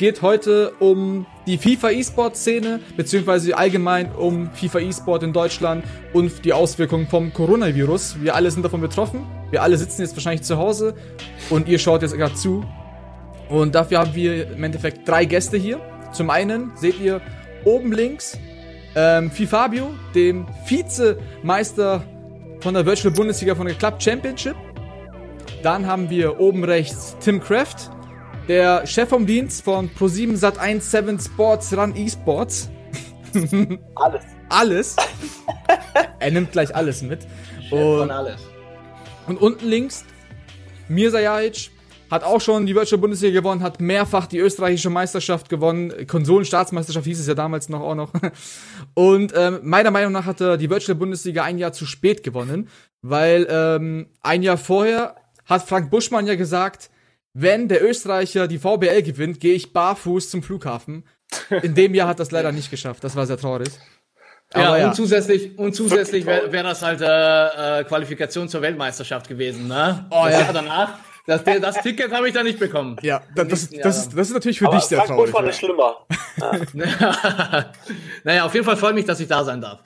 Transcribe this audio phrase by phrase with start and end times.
[0.00, 5.84] geht heute um die FIFA E-Sport-Szene, beziehungsweise allgemein um FIFA E-Sport in Deutschland
[6.14, 8.16] und die Auswirkungen vom Coronavirus.
[8.22, 9.26] Wir alle sind davon betroffen.
[9.50, 10.94] Wir alle sitzen jetzt wahrscheinlich zu Hause
[11.50, 12.64] und ihr schaut jetzt gerade zu.
[13.50, 15.78] Und dafür haben wir im Endeffekt drei Gäste hier.
[16.14, 17.20] Zum einen seht ihr
[17.66, 18.38] oben links
[18.94, 22.02] ähm, Fabio, den Vizemeister
[22.60, 24.56] von der Virtual Bundesliga von der Club Championship.
[25.62, 27.90] Dann haben wir oben rechts Tim Kraft,
[28.48, 32.70] der Chef vom Dienst von Pro7 Sat1 7 Sports Run Esports.
[33.94, 34.24] alles.
[34.48, 34.96] Alles.
[36.18, 37.20] er nimmt gleich alles mit.
[37.68, 38.40] Chef und, alles.
[39.26, 40.04] Und unten links
[40.88, 41.70] Mirza Jajic,
[42.10, 47.20] hat auch schon die Virtual Bundesliga gewonnen, hat mehrfach die österreichische Meisterschaft gewonnen, Konsolenstaatsmeisterschaft hieß
[47.20, 48.12] es ja damals noch auch noch.
[48.94, 52.68] Und ähm, meiner Meinung nach hat er die Virtual Bundesliga ein Jahr zu spät gewonnen,
[53.00, 55.14] weil ähm, ein Jahr vorher
[55.46, 56.90] hat Frank Buschmann ja gesagt,
[57.32, 61.04] wenn der Österreicher die VBL gewinnt, gehe ich barfuß zum Flughafen.
[61.62, 63.04] In dem Jahr hat das leider nicht geschafft.
[63.04, 63.70] Das war sehr traurig.
[64.52, 69.28] Ja, ja, und zusätzlich, und zusätzlich wäre wär das halt äh, äh, Qualifikation zur Weltmeisterschaft
[69.28, 70.06] gewesen, ne?
[70.10, 70.40] Oh, das ja.
[70.40, 70.98] Jahr danach
[71.30, 72.96] das, das Ticket habe ich da nicht bekommen.
[73.02, 75.32] Ja, das, das, das, ist, das ist natürlich für Aber dich sehr traurig.
[75.32, 76.06] War nicht schlimmer.
[76.40, 76.60] Ja.
[78.24, 79.80] naja, auf jeden Fall freut mich, dass ich da sein darf.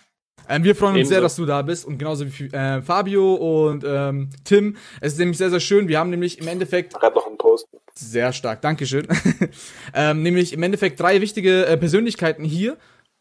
[0.49, 1.13] Ähm, wir freuen uns Ebenso.
[1.13, 4.77] sehr, dass du da bist und genauso wie äh, Fabio und ähm, Tim.
[5.01, 5.89] Es ist nämlich sehr, sehr schön.
[5.89, 6.95] Wir haben nämlich im Endeffekt.
[6.95, 7.69] Gerade noch einen Post.
[7.95, 9.07] Sehr stark, Dankeschön.
[9.95, 12.77] ähm, nämlich im Endeffekt drei wichtige äh, Persönlichkeiten hier.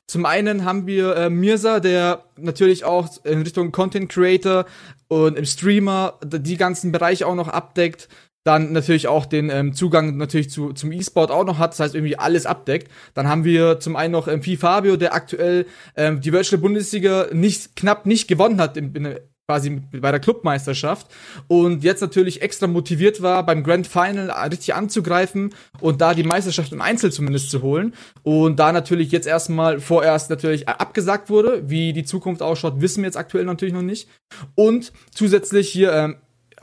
[0.07, 4.65] Zum einen haben wir äh, Mirza, der natürlich auch in Richtung Content Creator
[5.07, 8.09] und im Streamer die ganzen Bereiche auch noch abdeckt.
[8.43, 11.95] Dann natürlich auch den ähm, Zugang natürlich zu, zum E-Sport auch noch hat, das heißt
[11.95, 12.91] irgendwie alles abdeckt.
[13.13, 17.75] Dann haben wir zum einen noch ähm, Fabio, der aktuell ähm, die Virtual Bundesliga nicht
[17.75, 21.07] knapp nicht gewonnen hat in, in, quasi bei der Clubmeisterschaft.
[21.47, 26.71] Und jetzt natürlich extra motiviert war, beim Grand Final richtig anzugreifen und da die Meisterschaft
[26.71, 27.93] im Einzel zumindest zu holen.
[28.23, 33.07] Und da natürlich jetzt erstmal vorerst natürlich abgesagt wurde, wie die Zukunft ausschaut, wissen wir
[33.07, 34.07] jetzt aktuell natürlich noch nicht.
[34.55, 36.15] Und zusätzlich hier ähm,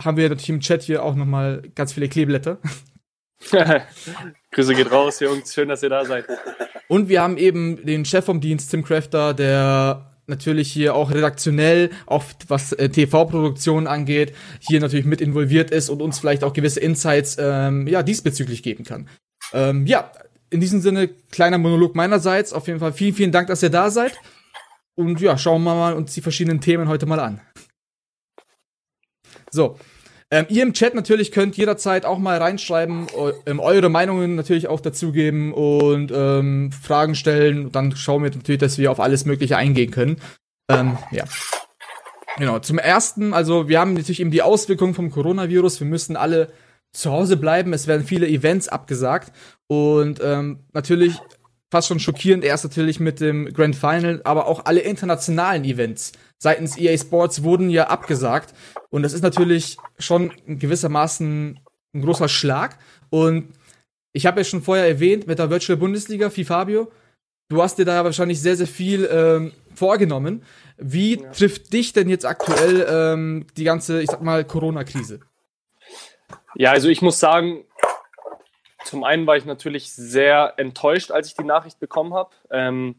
[0.04, 2.58] haben wir natürlich im Chat hier auch nochmal ganz viele Kleeblätter.
[4.52, 5.54] Grüße geht raus, Jungs.
[5.54, 6.26] Schön, dass ihr da seid.
[6.88, 11.90] Und wir haben eben den Chef vom Dienst, Tim Crafter, der natürlich hier auch redaktionell,
[12.06, 16.80] auch was äh, TV-Produktionen angeht, hier natürlich mit involviert ist und uns vielleicht auch gewisse
[16.80, 19.08] Insights ähm, ja, diesbezüglich geben kann.
[19.52, 20.12] Ähm, ja,
[20.50, 22.52] in diesem Sinne, kleiner Monolog meinerseits.
[22.52, 24.18] Auf jeden Fall vielen, vielen Dank, dass ihr da seid.
[24.94, 27.40] Und ja, schauen wir mal uns die verschiedenen Themen heute mal an.
[29.50, 29.78] So,
[30.30, 33.08] ähm, ihr im Chat natürlich könnt jederzeit auch mal reinschreiben,
[33.46, 37.72] ähm, eure Meinungen natürlich auch dazugeben und ähm, Fragen stellen.
[37.72, 40.18] Dann schauen wir natürlich, dass wir auf alles Mögliche eingehen können.
[40.70, 41.24] Ähm, ja.
[42.38, 42.60] Genau.
[42.60, 45.80] Zum ersten, also wir haben natürlich eben die Auswirkungen vom Coronavirus.
[45.80, 46.52] Wir müssen alle
[46.92, 47.72] zu Hause bleiben.
[47.72, 49.32] Es werden viele Events abgesagt.
[49.66, 51.18] Und ähm, natürlich
[51.70, 56.76] fast schon schockierend erst natürlich mit dem Grand Final, aber auch alle internationalen Events seitens
[56.76, 58.54] EA Sports wurden ja abgesagt.
[58.90, 61.60] Und das ist natürlich schon gewissermaßen
[61.94, 62.78] ein großer Schlag.
[63.10, 63.52] Und
[64.12, 66.90] ich habe ja schon vorher erwähnt mit der Virtual Bundesliga, Fabio,
[67.48, 70.42] du hast dir da wahrscheinlich sehr, sehr viel ähm, vorgenommen.
[70.78, 71.30] Wie ja.
[71.30, 75.20] trifft dich denn jetzt aktuell ähm, die ganze, ich sag mal, Corona-Krise?
[76.54, 77.64] Ja, also ich muss sagen,
[78.84, 82.30] zum einen war ich natürlich sehr enttäuscht, als ich die Nachricht bekommen habe.
[82.50, 82.96] Ähm,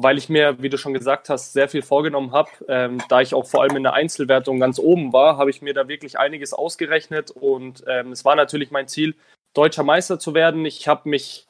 [0.00, 2.50] weil ich mir, wie du schon gesagt hast, sehr viel vorgenommen habe.
[2.68, 5.74] Ähm, da ich auch vor allem in der Einzelwertung ganz oben war, habe ich mir
[5.74, 9.16] da wirklich einiges ausgerechnet und ähm, es war natürlich mein Ziel,
[9.54, 10.64] deutscher Meister zu werden.
[10.66, 11.48] Ich habe mich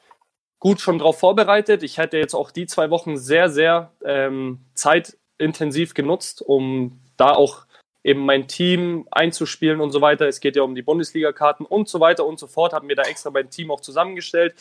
[0.57, 1.83] gut schon darauf vorbereitet.
[1.83, 7.67] Ich hätte jetzt auch die zwei Wochen sehr, sehr ähm, zeitintensiv genutzt, um da auch
[8.03, 10.27] eben mein Team einzuspielen und so weiter.
[10.27, 12.73] Es geht ja um die Bundesliga-Karten und so weiter und so fort.
[12.73, 14.55] Habe mir da extra mein Team auch zusammengestellt.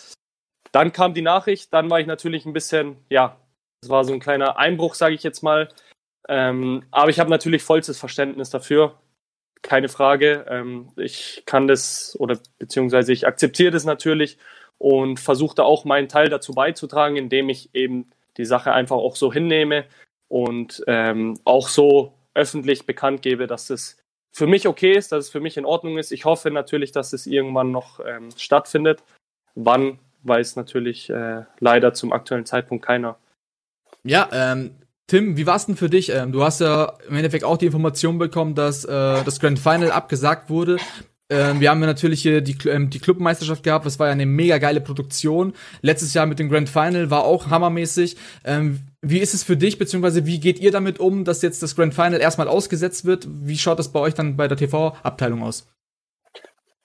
[0.72, 3.37] Dann kam die Nachricht, dann war ich natürlich ein bisschen, ja,
[3.81, 5.69] das war so ein kleiner Einbruch, sage ich jetzt mal.
[6.28, 8.99] Ähm, aber ich habe natürlich vollstes Verständnis dafür.
[9.62, 10.44] Keine Frage.
[10.49, 14.38] Ähm, ich kann das oder beziehungsweise ich akzeptiere das natürlich
[14.78, 19.17] und versuche da auch meinen Teil dazu beizutragen, indem ich eben die Sache einfach auch
[19.17, 19.84] so hinnehme
[20.29, 23.99] und ähm, auch so öffentlich bekannt gebe, dass es
[24.32, 26.12] für mich okay ist, dass es für mich in Ordnung ist.
[26.12, 29.02] Ich hoffe natürlich, dass es irgendwann noch ähm, stattfindet.
[29.55, 33.19] Wann, weiß natürlich äh, leider zum aktuellen Zeitpunkt keiner.
[34.05, 34.76] Ja, ähm,
[35.06, 36.11] Tim, wie war's denn für dich?
[36.11, 38.88] Ähm, du hast ja im Endeffekt auch die Information bekommen, dass äh,
[39.25, 40.76] das Grand Final abgesagt wurde.
[41.30, 44.58] Ähm, wir haben natürlich hier die, ähm, die Clubmeisterschaft gehabt, das war ja eine mega
[44.58, 45.54] geile Produktion.
[45.82, 48.16] Letztes Jahr mit dem Grand Final war auch hammermäßig.
[48.44, 51.76] Ähm, wie ist es für dich, beziehungsweise wie geht ihr damit um, dass jetzt das
[51.76, 53.26] Grand Final erstmal ausgesetzt wird?
[53.28, 55.66] Wie schaut das bei euch dann bei der TV-Abteilung aus?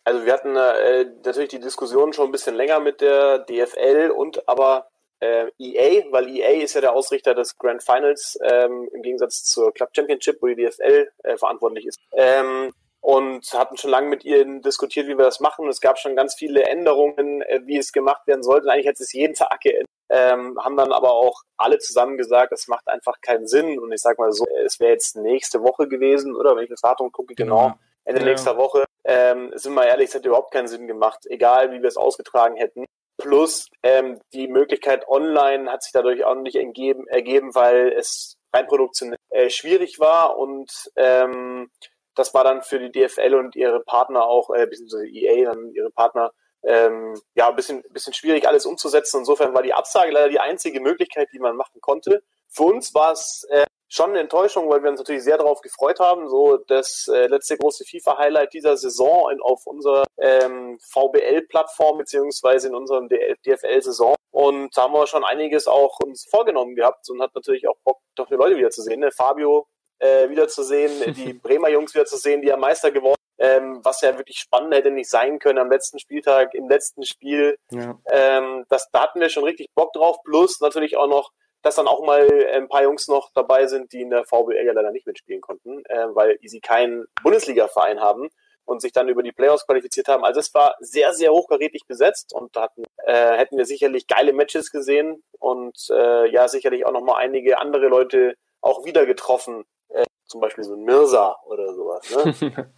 [0.03, 4.47] also wir hatten äh, natürlich die Diskussion schon ein bisschen länger mit der DFL und
[4.47, 4.87] aber
[5.19, 9.73] äh, EA, weil EA ist ja der Ausrichter des Grand Finals ähm, im Gegensatz zur
[9.73, 11.99] Club Championship, wo die DFL äh, verantwortlich ist.
[12.11, 12.73] Ähm,
[13.03, 15.67] und hatten schon lange mit ihnen diskutiert, wie wir das machen.
[15.67, 18.71] Es gab schon ganz viele Änderungen, äh, wie es gemacht werden sollte.
[18.71, 19.89] Eigentlich hätte es jeden Tag geändert.
[20.09, 23.77] Ähm, haben dann aber auch alle zusammen gesagt, das macht einfach keinen Sinn.
[23.77, 26.79] Und ich sag mal so, es wäre jetzt nächste Woche gewesen, oder wenn ich das
[26.79, 28.27] Datum gucke, genau, genau Ende ja.
[28.27, 28.85] nächster Woche.
[29.03, 32.55] Ähm, sind wir ehrlich, es hätte überhaupt keinen Sinn gemacht, egal wie wir es ausgetragen
[32.55, 32.85] hätten.
[33.17, 38.65] Plus ähm, die Möglichkeit online hat sich dadurch auch nicht ergeben, ergeben weil es rein
[38.65, 41.69] produktionell äh, schwierig war und ähm,
[42.15, 45.89] das war dann für die DFL und ihre Partner auch, äh, beziehungsweise EA, dann ihre
[45.91, 46.31] Partner,
[46.63, 49.19] ähm, ja, ein bisschen, bisschen schwierig alles umzusetzen.
[49.19, 52.23] Insofern war die Absage leider die einzige Möglichkeit, die man machen konnte.
[52.47, 55.99] Für uns war es äh, schon eine Enttäuschung, weil wir uns natürlich sehr darauf gefreut
[55.99, 56.27] haben.
[56.29, 62.75] So das äh, letzte große FIFA-Highlight dieser Saison in, auf unserer ähm, VBL-Plattform beziehungsweise in
[62.75, 64.15] unserem DFL-Saison.
[64.31, 67.99] Und da haben wir schon einiges auch uns vorgenommen gehabt und hat natürlich auch Bock,
[68.15, 68.99] doch die Leute wiederzusehen.
[68.99, 69.11] Ne?
[69.11, 69.67] Fabio
[69.99, 74.73] äh, wiederzusehen, die Bremer Jungs wiederzusehen, die ja Meister geworden ähm, was ja wirklich spannend
[74.73, 77.57] hätte nicht sein können am letzten Spieltag, im letzten Spiel.
[77.71, 77.99] Ja.
[78.09, 81.31] Ähm, das, da hatten wir schon richtig Bock drauf, plus natürlich auch noch,
[81.61, 84.73] dass dann auch mal ein paar Jungs noch dabei sind, die in der VBL ja
[84.73, 88.29] leider nicht mitspielen konnten, äh, weil sie keinen Bundesliga-Verein haben
[88.65, 90.23] und sich dann über die Playoffs qualifiziert haben.
[90.23, 94.31] Also es war sehr, sehr hochkarätig besetzt und da hatten, äh, hätten wir sicherlich geile
[94.31, 99.65] Matches gesehen und äh, ja, sicherlich auch noch mal einige andere Leute auch wieder getroffen,
[99.82, 99.82] äh,
[100.25, 102.41] zum Beispiel so ein Mirza oder sowas.
[102.41, 102.69] Ne?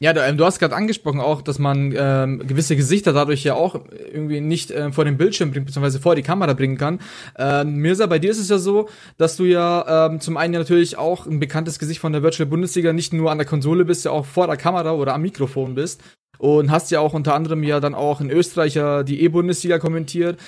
[0.00, 3.54] Ja, du, ähm, du hast gerade angesprochen auch, dass man ähm, gewisse Gesichter dadurch ja
[3.54, 3.80] auch
[4.12, 7.00] irgendwie nicht äh, vor den Bildschirm bringt, beziehungsweise vor die Kamera bringen kann.
[7.38, 10.60] Ähm, Mirza, bei dir ist es ja so, dass du ja ähm, zum einen ja
[10.60, 14.04] natürlich auch ein bekanntes Gesicht von der Virtual Bundesliga nicht nur an der Konsole bist,
[14.04, 16.02] ja auch vor der Kamera oder am Mikrofon bist
[16.38, 20.38] und hast ja auch unter anderem ja dann auch in Österreich ja die E-Bundesliga kommentiert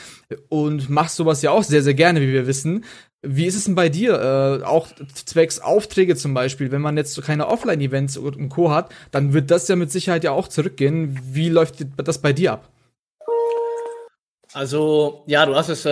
[0.49, 2.85] und machst sowas ja auch sehr, sehr gerne, wie wir wissen.
[3.29, 4.61] Wie ist es denn bei dir?
[4.63, 8.71] Äh, auch zwecks Aufträge zum Beispiel, wenn man jetzt so keine Offline-Events und Co.
[8.71, 11.19] hat, dann wird das ja mit Sicherheit ja auch zurückgehen.
[11.25, 12.69] Wie läuft das bei dir ab?
[14.53, 15.91] Also, ja, du hast es äh,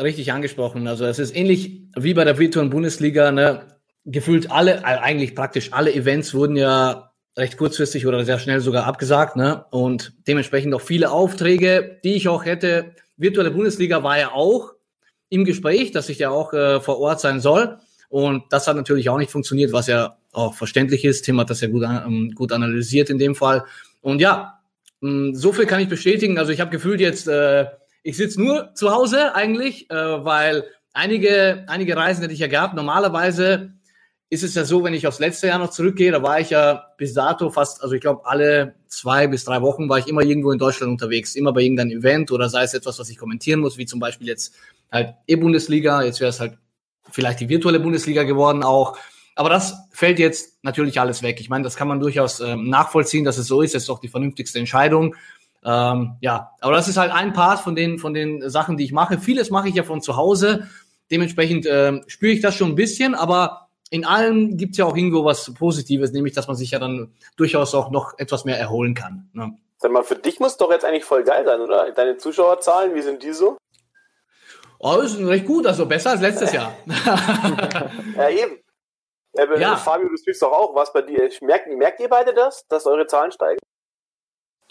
[0.00, 0.86] richtig angesprochen.
[0.86, 3.32] Also, es ist ähnlich wie bei der virtuellen Bundesliga.
[3.32, 3.62] Ne?
[4.04, 8.86] Gefühlt alle, äh, eigentlich praktisch alle Events wurden ja recht kurzfristig oder sehr schnell sogar
[8.86, 9.36] abgesagt.
[9.36, 9.66] Ne?
[9.70, 12.94] Und dementsprechend auch viele Aufträge, die ich auch hätte.
[13.16, 14.75] Virtuelle Bundesliga war ja auch
[15.28, 17.78] im Gespräch, dass ich ja auch äh, vor Ort sein soll.
[18.08, 21.22] Und das hat natürlich auch nicht funktioniert, was ja auch verständlich ist.
[21.22, 23.64] Tim hat das ja gut, ähm, gut analysiert in dem Fall.
[24.00, 24.60] Und ja,
[25.00, 26.38] mh, hm, so viel kann ich bestätigen.
[26.38, 27.66] Also ich habe gefühlt jetzt, äh,
[28.02, 32.74] ich sitze nur zu Hause eigentlich, äh, weil einige, einige Reisen hätte ich ja gehabt.
[32.74, 33.72] Normalerweise
[34.36, 36.84] ist es ja so, wenn ich aufs letzte Jahr noch zurückgehe, da war ich ja
[36.98, 40.52] bis dato fast, also ich glaube, alle zwei bis drei Wochen war ich immer irgendwo
[40.52, 43.78] in Deutschland unterwegs, immer bei irgendeinem Event oder sei es etwas, was ich kommentieren muss,
[43.78, 44.54] wie zum Beispiel jetzt
[44.92, 46.58] halt E-Bundesliga, jetzt wäre es halt
[47.10, 48.98] vielleicht die virtuelle Bundesliga geworden auch.
[49.34, 51.40] Aber das fällt jetzt natürlich alles weg.
[51.40, 53.74] Ich meine, das kann man durchaus ähm, nachvollziehen, dass es so ist.
[53.74, 55.14] Das ist doch die vernünftigste Entscheidung.
[55.64, 58.92] Ähm, ja, aber das ist halt ein Part von den, von den Sachen, die ich
[58.92, 59.18] mache.
[59.18, 60.68] Vieles mache ich ja von zu Hause.
[61.10, 64.96] Dementsprechend ähm, spüre ich das schon ein bisschen, aber in allem gibt es ja auch
[64.96, 68.94] irgendwo was Positives, nämlich dass man sich ja dann durchaus auch noch etwas mehr erholen
[68.94, 69.30] kann.
[69.32, 69.56] Ne?
[69.78, 71.92] Sag mal, für dich muss doch jetzt eigentlich voll geil sein, oder?
[71.92, 73.56] Deine Zuschauerzahlen, wie sind die so?
[74.78, 76.74] Oh, das ist recht gut, also besser als letztes Jahr.
[78.16, 78.60] ja, eben.
[79.34, 79.76] Ja, ja.
[79.76, 81.30] Fabio, du spielst doch auch was bei dir.
[81.42, 83.58] Merkt, merkt ihr beide das, dass eure Zahlen steigen?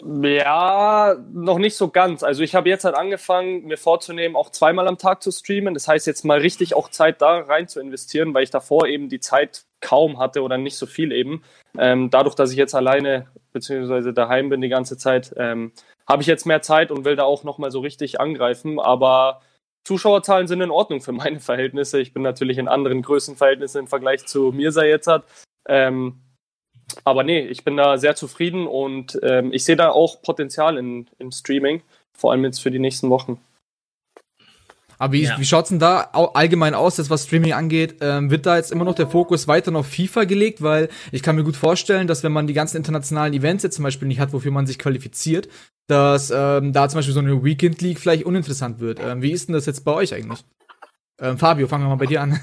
[0.02, 2.22] Ja, noch nicht so ganz.
[2.22, 5.72] Also ich habe jetzt halt angefangen, mir vorzunehmen, auch zweimal am Tag zu streamen.
[5.72, 9.08] Das heißt jetzt mal richtig auch Zeit da rein zu investieren, weil ich davor eben
[9.08, 11.42] die Zeit kaum hatte oder nicht so viel eben.
[11.78, 15.72] Ähm, dadurch, dass ich jetzt alleine beziehungsweise daheim bin die ganze Zeit, ähm,
[16.06, 18.78] habe ich jetzt mehr Zeit und will da auch nochmal so richtig angreifen.
[18.78, 19.40] Aber
[19.84, 22.00] Zuschauerzahlen sind in Ordnung für meine Verhältnisse.
[22.00, 25.24] Ich bin natürlich in anderen Größenverhältnissen im Vergleich zu Mirsa jetzt hat.
[25.66, 26.20] Ähm,
[27.04, 31.08] aber nee, ich bin da sehr zufrieden und ähm, ich sehe da auch Potenzial in,
[31.18, 33.40] im Streaming, vor allem jetzt für die nächsten Wochen.
[34.98, 35.38] Aber wie, ja.
[35.38, 37.96] wie schaut's denn da allgemein aus, das was Streaming angeht?
[38.00, 40.62] Ähm, wird da jetzt immer noch der Fokus weiter auf FIFA gelegt?
[40.62, 43.82] Weil ich kann mir gut vorstellen, dass wenn man die ganzen internationalen Events jetzt zum
[43.82, 45.48] Beispiel nicht hat, wofür man sich qualifiziert,
[45.86, 48.98] dass ähm, da zum Beispiel so eine Weekend League vielleicht uninteressant wird.
[49.00, 50.44] Ähm, wie ist denn das jetzt bei euch eigentlich?
[51.20, 52.40] Ähm, Fabio, fangen wir mal bei dir an.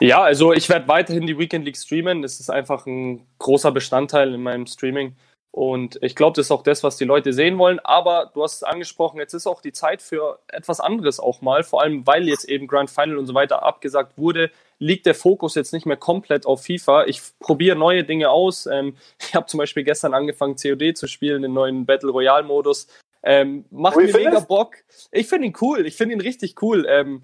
[0.00, 2.22] Ja, also ich werde weiterhin die Weekend League streamen.
[2.22, 5.16] Das ist einfach ein großer Bestandteil in meinem Streaming.
[5.56, 7.78] Und ich glaube, das ist auch das, was die Leute sehen wollen.
[7.78, 11.64] Aber du hast es angesprochen, jetzt ist auch die Zeit für etwas anderes auch mal.
[11.64, 15.54] Vor allem, weil jetzt eben Grand Final und so weiter abgesagt wurde, liegt der Fokus
[15.54, 17.06] jetzt nicht mehr komplett auf FIFA.
[17.06, 18.66] Ich probiere neue Dinge aus.
[18.66, 22.86] Ähm, ich habe zum Beispiel gestern angefangen, COD zu spielen, den neuen Battle Royale Modus.
[23.22, 24.76] Ähm, macht mir mega Bock.
[25.10, 25.86] Ich finde ihn cool.
[25.86, 26.86] Ich finde ihn richtig cool.
[26.86, 27.22] Ähm,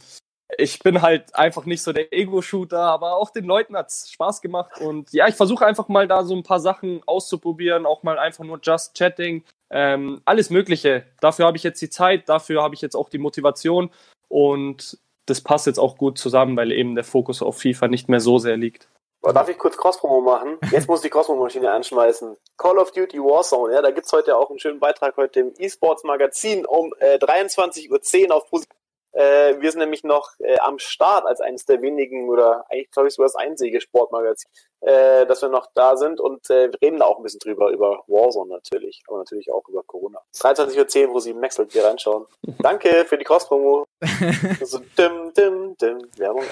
[0.58, 4.40] ich bin halt einfach nicht so der Ego-Shooter, aber auch den Leuten hat es Spaß
[4.40, 4.80] gemacht.
[4.80, 8.44] Und ja, ich versuche einfach mal da so ein paar Sachen auszuprobieren, auch mal einfach
[8.44, 11.04] nur Just Chatting, ähm, alles Mögliche.
[11.20, 13.90] Dafür habe ich jetzt die Zeit, dafür habe ich jetzt auch die Motivation
[14.28, 18.20] und das passt jetzt auch gut zusammen, weil eben der Fokus auf FIFA nicht mehr
[18.20, 18.88] so sehr liegt.
[19.22, 20.58] Darf ich kurz Cross-Promo machen?
[20.72, 22.36] Jetzt muss ich die Cross-Promo-Maschine anschmeißen.
[22.56, 26.66] Call of Duty Warzone, ja, da gibt's heute auch einen schönen Beitrag heute im E-Sports-Magazin
[26.66, 28.81] um äh, 23.10 Uhr auf Position
[29.12, 33.08] äh, wir sind nämlich noch äh, am Start als eines der wenigen oder eigentlich glaube
[33.08, 34.50] ich sogar das einzige Sportmagazin,
[34.80, 38.02] äh, dass wir noch da sind und äh, reden da auch ein bisschen drüber, über
[38.06, 40.20] Warzone natürlich, aber natürlich auch über Corona.
[40.34, 42.26] 23.10 Uhr, wo sie Max hier reinschauen.
[42.58, 43.84] Danke für die Cross-Promo.
[44.62, 46.44] so, dim, dim, dim, Werbung.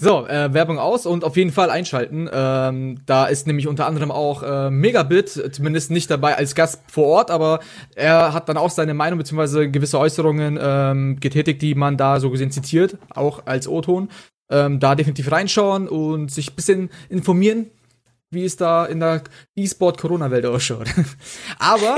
[0.00, 2.30] So, äh, Werbung aus und auf jeden Fall einschalten.
[2.32, 7.06] Ähm, da ist nämlich unter anderem auch äh, Megabit, zumindest nicht dabei als Gast vor
[7.06, 7.58] Ort, aber
[7.96, 9.66] er hat dann auch seine Meinung bzw.
[9.66, 14.08] gewisse Äußerungen ähm, getätigt, die man da so gesehen zitiert, auch als O-Ton.
[14.50, 17.66] Ähm, da definitiv reinschauen und sich bisschen informieren,
[18.30, 19.22] wie es da in der
[19.56, 20.88] E-Sport-Corona-Welt ausschaut.
[21.58, 21.96] Aber,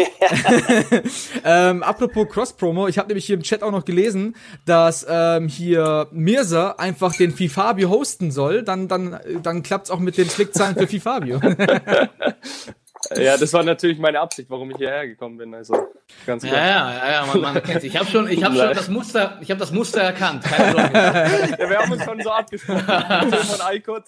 [1.45, 6.09] ähm, apropos Cross-Promo, ich habe nämlich hier im Chat auch noch gelesen, dass ähm, hier
[6.13, 10.87] Mirza einfach den Fifabio hosten soll, dann, dann, dann klappt's auch mit den Klickzahlen für
[10.87, 11.41] Fifabio.
[13.17, 15.55] Ja, das war natürlich meine Absicht, warum ich hierher gekommen bin.
[15.55, 15.75] Also
[16.27, 16.55] ganz klar.
[16.55, 17.83] Ja, ja, ja, man, man kennt.
[17.83, 20.45] Ich habe schon, ich habe schon das Muster, ich habe das Muster erkannt.
[20.45, 20.93] Keine Sorge.
[20.93, 22.85] ja, wir haben uns schon so abgesprochen.
[22.85, 24.05] von iCode.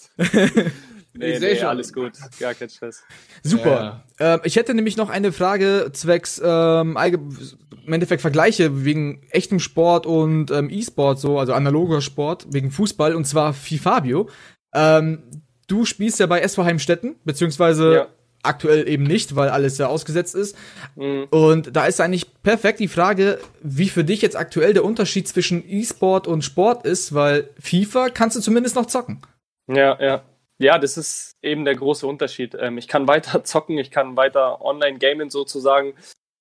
[1.15, 1.69] Nee, ich nee, schon.
[1.69, 2.13] alles gut.
[2.41, 3.03] Gar kein Stress.
[3.43, 4.05] Super.
[4.19, 4.35] Ja.
[4.35, 10.07] Ähm, ich hätte nämlich noch eine Frage zwecks ähm, im Endeffekt Vergleiche wegen echtem Sport
[10.07, 14.29] und ähm, E-Sport, so, also analoger Sport, wegen Fußball, und zwar Fifabio.
[14.75, 15.23] Ähm,
[15.67, 18.07] du spielst ja bei SV Heimstetten, beziehungsweise ja.
[18.43, 20.57] aktuell eben nicht, weil alles ja ausgesetzt ist.
[20.97, 21.25] Mhm.
[21.31, 25.63] Und da ist eigentlich perfekt die Frage, wie für dich jetzt aktuell der Unterschied zwischen
[25.69, 29.21] E-Sport und Sport ist, weil FIFA kannst du zumindest noch zocken.
[29.69, 30.23] Ja, ja.
[30.63, 32.57] Ja, das ist eben der große Unterschied.
[32.59, 35.95] Ähm, ich kann weiter zocken, ich kann weiter online gamen sozusagen.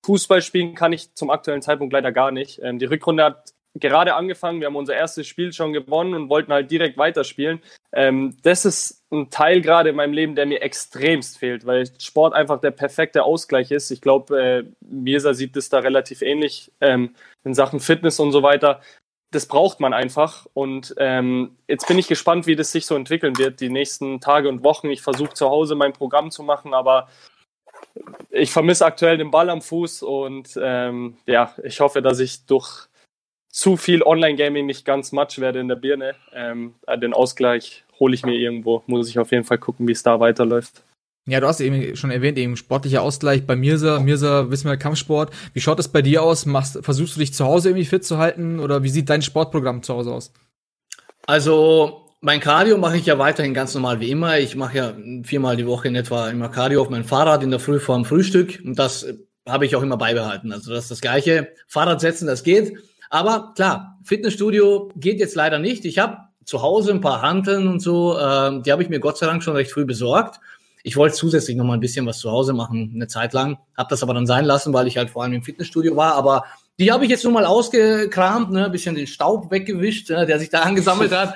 [0.06, 2.60] Fußball spielen kann ich zum aktuellen Zeitpunkt leider gar nicht.
[2.62, 6.52] Ähm, die Rückrunde hat gerade angefangen, wir haben unser erstes Spiel schon gewonnen und wollten
[6.52, 7.60] halt direkt weiterspielen.
[7.92, 12.34] Ähm, das ist ein Teil gerade in meinem Leben, der mir extremst fehlt, weil Sport
[12.34, 13.90] einfach der perfekte Ausgleich ist.
[13.90, 17.14] Ich glaube, äh, Mirsa sieht es da relativ ähnlich ähm,
[17.44, 18.80] in Sachen Fitness und so weiter
[19.32, 20.46] das braucht man einfach.
[20.54, 24.48] Und ähm, jetzt bin ich gespannt, wie das sich so entwickeln wird, die nächsten Tage
[24.48, 24.90] und Wochen.
[24.90, 27.08] Ich versuche zu Hause mein Programm zu machen, aber
[28.30, 32.86] ich vermisse aktuell den Ball am Fuß und ähm, ja, ich hoffe, dass ich durch
[33.48, 36.14] zu viel Online-Gaming nicht ganz matsch werde in der Birne.
[36.32, 38.82] Ähm, den Ausgleich hole ich mir irgendwo.
[38.86, 40.84] Muss ich auf jeden Fall gucken, wie es da weiterläuft.
[41.26, 44.00] Ja, du hast eben schon erwähnt, eben sportlicher Ausgleich bei Mirsa.
[44.00, 45.32] Mirsa, wissen wir, Kampfsport.
[45.52, 46.46] Wie schaut es bei dir aus?
[46.46, 49.84] Machst, versuchst du dich zu Hause irgendwie fit zu halten oder wie sieht dein Sportprogramm
[49.84, 50.32] zu Hause aus?
[51.26, 54.40] Also, mein Cardio mache ich ja weiterhin ganz normal wie immer.
[54.40, 57.60] Ich mache ja viermal die Woche in etwa immer Cardio auf mein Fahrrad in der
[57.60, 59.06] Früh vor dem Frühstück und das
[59.48, 60.50] habe ich auch immer beibehalten.
[60.50, 61.52] Also, das ist das Gleiche.
[61.68, 62.76] Fahrrad setzen, das geht.
[63.10, 65.84] Aber klar, Fitnessstudio geht jetzt leider nicht.
[65.84, 69.18] Ich habe zu Hause ein paar Hanteln und so, äh, die habe ich mir Gott
[69.18, 70.40] sei Dank schon recht früh besorgt.
[70.82, 73.88] Ich wollte zusätzlich noch mal ein bisschen was zu Hause machen, eine Zeit lang, habe
[73.90, 76.14] das aber dann sein lassen, weil ich halt vor allem im Fitnessstudio war.
[76.14, 76.44] Aber
[76.78, 80.38] die habe ich jetzt nur mal ausgekramt, ne, ein bisschen den Staub weggewischt, ne, der
[80.38, 81.34] sich da angesammelt hat.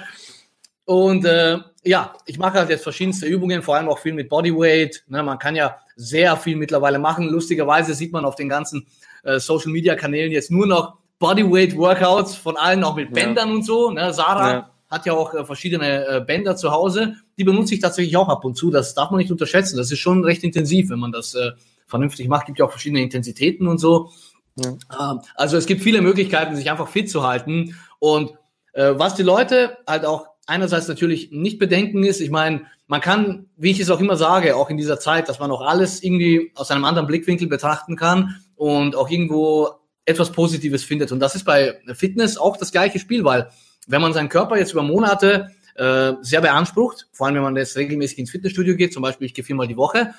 [0.85, 5.05] Und äh, ja, ich mache halt jetzt verschiedenste Übungen, vor allem auch viel mit Bodyweight.
[5.09, 7.29] Ne, man kann ja sehr viel mittlerweile machen.
[7.29, 8.87] Lustigerweise sieht man auf den ganzen
[9.23, 13.55] äh, Social Media Kanälen jetzt nur noch Bodyweight Workouts von allen, auch mit Bändern ja.
[13.55, 13.91] und so.
[13.91, 17.17] Ne, Sarah ja hat ja auch äh, verschiedene äh, Bänder zu Hause.
[17.39, 18.71] Die benutze ich tatsächlich auch ab und zu.
[18.71, 19.77] Das darf man nicht unterschätzen.
[19.77, 21.53] Das ist schon recht intensiv, wenn man das äh,
[21.87, 22.47] vernünftig macht.
[22.47, 24.11] Gibt ja auch verschiedene Intensitäten und so.
[24.57, 24.71] Ja.
[24.71, 27.77] Ähm, also es gibt viele Möglichkeiten, sich einfach fit zu halten.
[27.99, 28.33] Und
[28.73, 33.47] äh, was die Leute halt auch einerseits natürlich nicht bedenken ist, ich meine, man kann,
[33.57, 36.53] wie ich es auch immer sage, auch in dieser Zeit, dass man auch alles irgendwie
[36.55, 39.71] aus einem anderen Blickwinkel betrachten kann und auch irgendwo
[40.05, 41.11] etwas Positives findet.
[41.11, 43.51] Und das ist bei Fitness auch das gleiche Spiel, weil
[43.87, 47.77] wenn man seinen Körper jetzt über Monate äh, sehr beansprucht, vor allem wenn man jetzt
[47.77, 50.15] regelmäßig ins Fitnessstudio geht, zum Beispiel ich gehe viermal die Woche,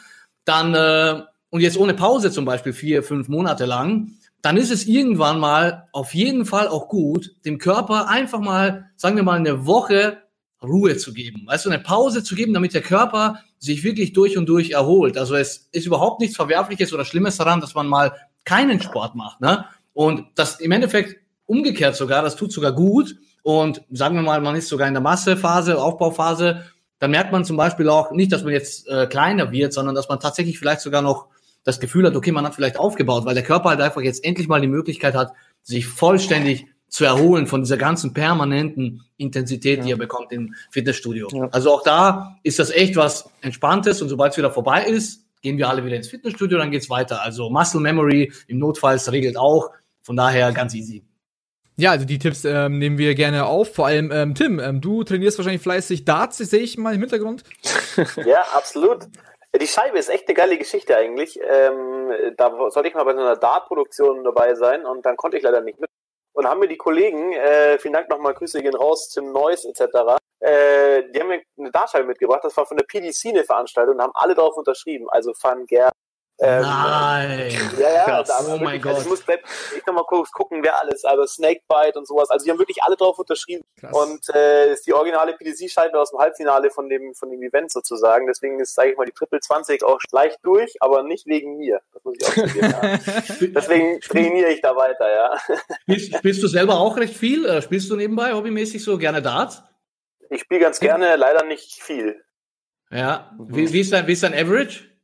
[0.45, 4.85] dann äh, und jetzt ohne Pause zum Beispiel vier, fünf Monate lang, dann ist es
[4.85, 9.65] irgendwann mal auf jeden Fall auch gut, dem Körper einfach mal, sagen wir mal, eine
[9.65, 10.19] Woche
[10.61, 11.43] Ruhe zu geben.
[11.45, 15.17] Weißt du, eine Pause zu geben, damit der Körper sich wirklich durch und durch erholt.
[15.17, 19.41] Also es ist überhaupt nichts Verwerfliches oder Schlimmes daran, dass man mal keinen Sport macht.
[19.41, 19.65] Ne?
[19.93, 23.15] Und das im Endeffekt umgekehrt sogar, das tut sogar gut.
[23.41, 26.63] Und sagen wir mal, man ist sogar in der Massephase, Aufbauphase,
[26.99, 30.09] dann merkt man zum Beispiel auch nicht, dass man jetzt äh, kleiner wird, sondern dass
[30.09, 31.27] man tatsächlich vielleicht sogar noch
[31.63, 34.47] das Gefühl hat, okay, man hat vielleicht aufgebaut, weil der Körper halt einfach jetzt endlich
[34.47, 39.83] mal die Möglichkeit hat, sich vollständig zu erholen von dieser ganzen permanenten Intensität, ja.
[39.83, 41.27] die er bekommt im Fitnessstudio.
[41.33, 41.49] Ja.
[41.51, 45.57] Also auch da ist das echt was Entspanntes und sobald es wieder vorbei ist, gehen
[45.57, 47.21] wir alle wieder ins Fitnessstudio, dann geht's weiter.
[47.21, 49.69] Also Muscle Memory im Notfalls regelt auch.
[50.01, 51.03] Von daher ganz easy.
[51.79, 53.75] Ja, also die Tipps ähm, nehmen wir gerne auf.
[53.75, 57.43] Vor allem ähm, Tim, ähm, du trainierst wahrscheinlich fleißig Darts, sehe ich mal im Hintergrund.
[58.25, 59.05] ja, absolut.
[59.59, 61.39] Die Scheibe ist echt eine geile Geschichte eigentlich.
[61.47, 65.43] Ähm, da sollte ich mal bei so einer Dart-Produktion dabei sein und dann konnte ich
[65.43, 65.89] leider nicht mit
[66.33, 69.81] und haben mir die Kollegen, äh, vielen Dank nochmal, Grüße gehen raus, Tim Neuss etc.,
[70.39, 74.01] äh, die haben mir eine Dartscheibe mitgebracht, das war von der PDC eine Veranstaltung und
[74.03, 75.89] haben alle darauf unterschrieben, also Van Ger,
[76.39, 77.51] ähm, Nein.
[77.79, 78.93] Ja, ja, da oh mein Gott.
[78.93, 79.23] Also ich muss
[79.75, 82.29] ich noch mal kurz gucken, wer alles, also Snakebite und sowas.
[82.29, 83.63] Also die haben wirklich alle drauf unterschrieben.
[83.79, 83.91] Krass.
[83.91, 88.27] Und äh, ist die originale PDC-Scheibe aus dem Halbfinale von dem von dem Event sozusagen.
[88.27, 91.81] Deswegen ist, sage ich mal, die Triple 20 auch leicht durch, aber nicht wegen mir.
[91.93, 92.69] Das muss ich auch zugeben.
[92.69, 92.99] ja.
[93.55, 95.39] Deswegen trainiere ich da weiter, ja.
[95.81, 97.45] Spielst, spielst du selber auch recht viel?
[97.45, 99.63] Äh, spielst du nebenbei hobbymäßig so gerne Darts?
[100.29, 102.23] Ich spiele ganz gerne, leider nicht viel.
[102.91, 103.35] Ja.
[103.39, 104.96] Wie, wie, ist dein, wie ist dein Average?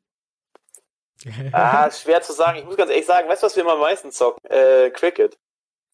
[1.51, 2.59] Ah, schwer zu sagen.
[2.59, 4.39] Ich muss ganz ehrlich sagen, weißt du, was wir immer am meisten zocken?
[4.49, 5.37] Äh, Cricket.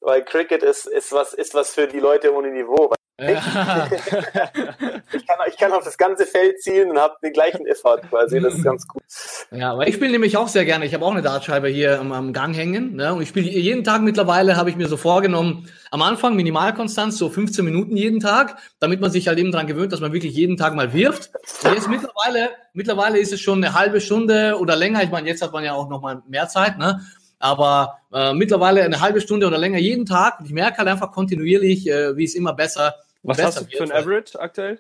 [0.02, 2.94] Weil Cricket ist, ist, was, ist was für die Leute ohne Niveau.
[3.20, 3.90] Ja.
[5.14, 8.40] ich, kann, ich kann auf das ganze Feld zielen und habe den gleichen Effort quasi.
[8.40, 9.04] Das ist ganz gut.
[9.52, 10.86] Ja, aber ich spiele nämlich auch sehr gerne.
[10.86, 12.96] Ich habe auch eine Dartscheibe hier am, am Gang hängen.
[12.96, 13.14] Ne?
[13.14, 17.30] Und ich spiele jeden Tag mittlerweile, habe ich mir so vorgenommen, am Anfang Minimalkonstanz, so
[17.30, 20.56] 15 Minuten jeden Tag, damit man sich halt eben dran gewöhnt, dass man wirklich jeden
[20.56, 21.32] Tag mal wirft.
[21.64, 25.04] Und jetzt mittlerweile, mittlerweile ist es schon eine halbe Stunde oder länger.
[25.04, 27.02] Ich meine, jetzt hat man ja auch noch mal mehr Zeit, ne?
[27.42, 30.40] Aber äh, mittlerweile eine halbe Stunde oder länger jeden Tag.
[30.40, 33.78] Und ich merke halt einfach kontinuierlich, äh, wie es immer besser was besser hast du
[33.78, 34.80] für ein Average aktuell?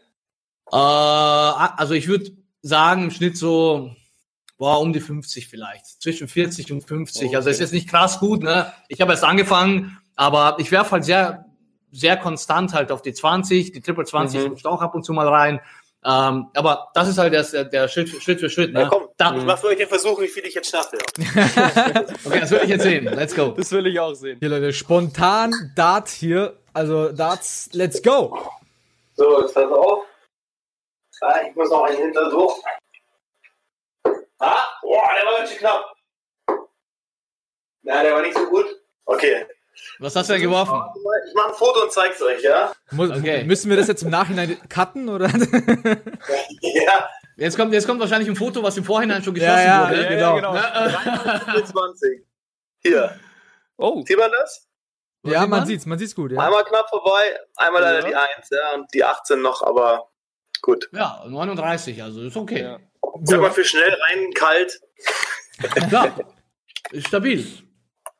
[0.71, 2.31] Äh, also ich würde
[2.61, 3.91] sagen, im Schnitt so
[4.59, 5.85] boah, um die 50 vielleicht.
[5.85, 7.27] Zwischen 40 und 50.
[7.27, 7.35] Okay.
[7.35, 8.71] Also es ist jetzt nicht krass gut, ne?
[8.89, 11.45] Ich habe erst angefangen, aber ich werfe halt sehr,
[11.91, 14.55] sehr konstant halt auf die 20, die Triple 20 mhm.
[14.65, 15.61] auch ab und zu mal rein.
[16.05, 18.73] Ähm, aber das ist halt der, der Schritt, Schritt für Schritt.
[18.73, 18.81] Ne?
[18.81, 20.97] Ja, komm, da, ich mach für euch den Versuch, wie viel ich jetzt schaffe.
[22.25, 23.05] okay, das will ich jetzt sehen.
[23.05, 23.53] Let's go.
[23.57, 24.37] Das will ich auch sehen.
[24.39, 26.57] Hier, Leute, spontan Dart hier.
[26.79, 28.39] Also Darts, let's go.
[29.17, 30.05] So, ist das auf?
[31.19, 32.55] Ah, ich muss noch einen hinter so.
[34.39, 35.93] Ah, boah, der war ganz schön knapp.
[37.81, 38.65] Na, der war nicht so gut.
[39.07, 39.45] Okay.
[39.99, 40.81] Was hast du denn geworfen?
[41.27, 42.71] Ich mache ein Foto und zeig's euch, ja?
[42.91, 43.43] Muss, okay.
[43.43, 45.27] Müssen wir das jetzt im Nachhinein cutten, oder?
[46.61, 47.09] ja.
[47.35, 50.17] Jetzt kommt, jetzt kommt wahrscheinlich ein Foto, was im Vorhinein schon geschossen ja, ja, wurde.
[50.17, 50.55] Ja, genau.
[50.55, 52.25] Ja, 20.
[52.83, 53.19] Hier.
[53.75, 54.01] Oh.
[54.05, 54.68] Sieht man das?
[55.23, 56.31] Ja, man sieht's, man sieht's gut.
[56.31, 56.39] Ja.
[56.39, 60.09] Einmal knapp vorbei, einmal leider die 1, ja, und die 18 noch, aber
[60.61, 60.89] gut.
[60.93, 62.61] Ja, 39, also ist okay.
[62.61, 62.79] Ja.
[63.23, 64.79] Sag mal für schnell rein, kalt.
[65.89, 66.11] Klar,
[66.91, 67.45] ist stabil.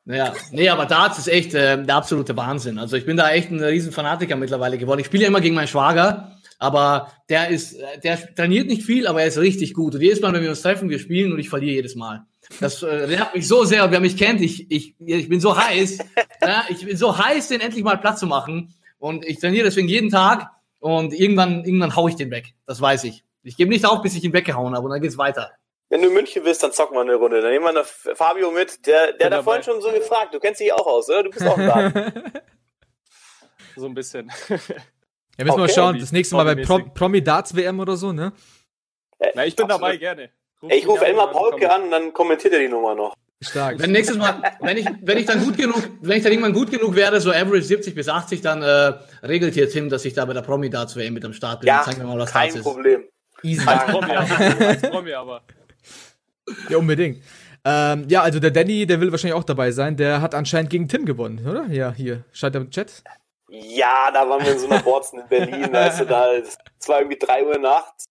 [0.04, 2.78] Naja, nee, aber Darts ist echt äh, der absolute Wahnsinn.
[2.78, 5.00] Also ich bin da echt ein riesen Fanatiker mittlerweile geworden.
[5.00, 9.06] Ich spiele ja immer gegen meinen Schwager, aber der ist, äh, der trainiert nicht viel,
[9.06, 9.94] aber er ist richtig gut.
[9.94, 12.26] Und jedes Mal, wenn wir uns treffen, wir spielen und ich verliere jedes Mal.
[12.60, 15.56] Das äh, nervt mich so sehr und wer mich kennt, ich, ich, ich bin so
[15.56, 15.98] heiß.
[16.42, 18.74] ja, ich bin so heiß, den endlich mal Platz zu machen.
[18.98, 22.52] Und ich trainiere deswegen jeden Tag und irgendwann, irgendwann hau ich den weg.
[22.66, 23.24] Das weiß ich.
[23.42, 25.52] Ich gebe nicht auf, bis ich ihn weggehauen habe und dann geht's weiter.
[25.88, 27.40] Wenn du in München bist, dann zocken wir eine Runde.
[27.40, 28.86] Dann nehmen wir noch Fabio mit.
[28.86, 30.34] Der, der hat da vorhin schon so gefragt.
[30.34, 31.22] Du kennst dich auch aus, oder?
[31.22, 31.90] Du bist auch da.
[33.76, 34.30] so ein bisschen.
[35.40, 35.68] Ja, müssen okay.
[35.68, 35.98] wir schauen.
[35.98, 38.32] Das nächste Mal bei Prom Promi Darts WM oder so, ne?
[39.34, 39.70] Na, ich bin Absolut.
[39.70, 40.30] dabei, gerne.
[40.62, 43.14] Ruf ich rufe Elmar Paulke an und dann kommentiert er die Nummer noch.
[43.40, 43.78] Stark.
[43.78, 46.70] Wenn nächstes Mal, wenn ich, wenn ich dann gut genug, wenn ich dann irgendwann gut
[46.70, 48.92] genug werde, so Average 70 bis 80, dann äh,
[49.26, 51.68] regelt hier Tim, dass ich da bei der Promi Darts WM mit am Start bin.
[51.68, 53.04] Ja, Zeig mir mal, was kein Problem.
[53.42, 53.66] Easy.
[53.66, 54.66] Als Promi, aber.
[54.66, 55.42] Als Promi aber.
[56.68, 57.22] Ja, unbedingt.
[57.64, 59.96] Ähm, ja, also der Danny, der will wahrscheinlich auch dabei sein.
[59.96, 61.66] Der hat anscheinend gegen Tim gewonnen, oder?
[61.68, 62.24] Ja, hier.
[62.32, 63.02] Scheint er im Chat.
[63.52, 65.72] Ja, da waren wir in so einer Borzen in Berlin.
[65.72, 68.04] weißt du, da, es war irgendwie 3 Uhr nachts.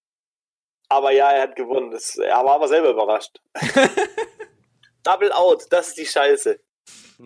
[0.90, 1.92] Aber ja, er hat gewonnen.
[1.92, 3.40] Das, er war aber selber überrascht.
[5.04, 6.60] Double out, das ist die Scheiße.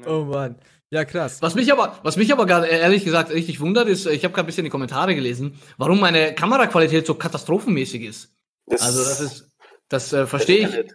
[0.06, 0.60] Oh Mann.
[0.92, 1.42] Ja, krass.
[1.42, 4.44] Was mich aber, was mich aber gerade ehrlich gesagt richtig wundert, ist, ich habe gerade
[4.44, 8.36] ein bisschen die Kommentare gelesen, warum meine Kameraqualität so katastrophenmäßig ist.
[8.68, 9.50] Das also das ist,
[9.90, 10.94] das äh, verstehe ich.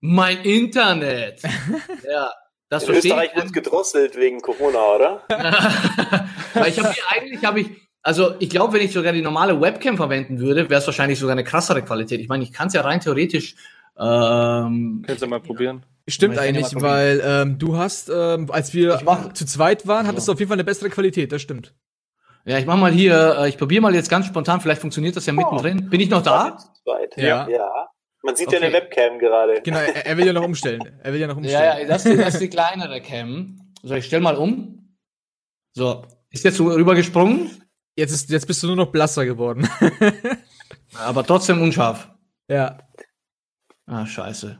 [0.00, 1.42] Mein Internet.
[2.10, 2.32] ja,
[2.68, 3.42] das In Österreich ich.
[3.42, 5.22] wird gedrosselt wegen Corona, oder?
[6.54, 7.70] Weil ich habe hier eigentlich habe ich
[8.02, 11.32] Also ich glaube, wenn ich sogar die normale Webcam verwenden würde, wäre es wahrscheinlich sogar
[11.32, 12.20] eine krassere Qualität.
[12.20, 13.54] Ich meine, ich kann es ja rein theoretisch.
[13.98, 15.82] Ähm, Könnt ihr mal probieren.
[16.06, 20.06] Stimmt Ich ja eigentlich, weil ähm, du hast, ähm, als wir mach- zu zweit waren,
[20.06, 20.32] hattest So.
[20.32, 21.74] du auf jeden Fall eine bessere Qualität, das stimmt.
[22.46, 25.26] ja, ich mache mal hier, äh, ich probiere mal jetzt ganz spontan, vielleicht funktioniert das
[25.26, 25.90] ja mittendrin.
[25.90, 26.56] Bin ich noch da?
[26.56, 27.16] Zu zweit.
[27.18, 27.46] Ja.
[27.48, 27.88] ja.
[28.22, 28.56] Man sieht Okay.
[28.60, 29.62] ja eine Webcam gerade.
[29.62, 30.80] Genau, er, er will ja noch umstellen.
[31.02, 31.80] Er will ja noch Ja, umstellen.
[31.82, 33.72] ja, das, ist- das ist die kleinere Cam.
[33.82, 34.96] So, ich stell mal um.
[35.74, 37.62] So, ist jetzt so rübergesprungen,
[37.96, 39.68] Jetzt, ist, jetzt bist du nur noch blasser geworden.
[40.98, 42.10] aber trotzdem unscharf.
[42.48, 42.78] ja.
[43.86, 44.58] Ah, scheiße.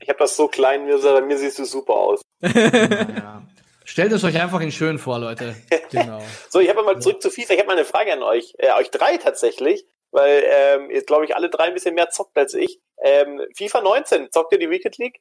[0.00, 2.22] Ich habe das so klein, mir, bei mir siehst du super aus.
[2.40, 3.46] Naja.
[3.84, 5.54] Stellt es euch einfach in schön vor, Leute.
[5.90, 6.22] genau.
[6.48, 7.52] So, ich habe mal zurück zu FIFA.
[7.52, 11.24] Ich habe mal eine Frage an euch, äh, euch drei tatsächlich, weil ähm, ihr glaube
[11.24, 12.80] ich alle drei ein bisschen mehr zockt als ich.
[13.02, 15.20] Ähm, FIFA 19, zockt ihr die Wicked League?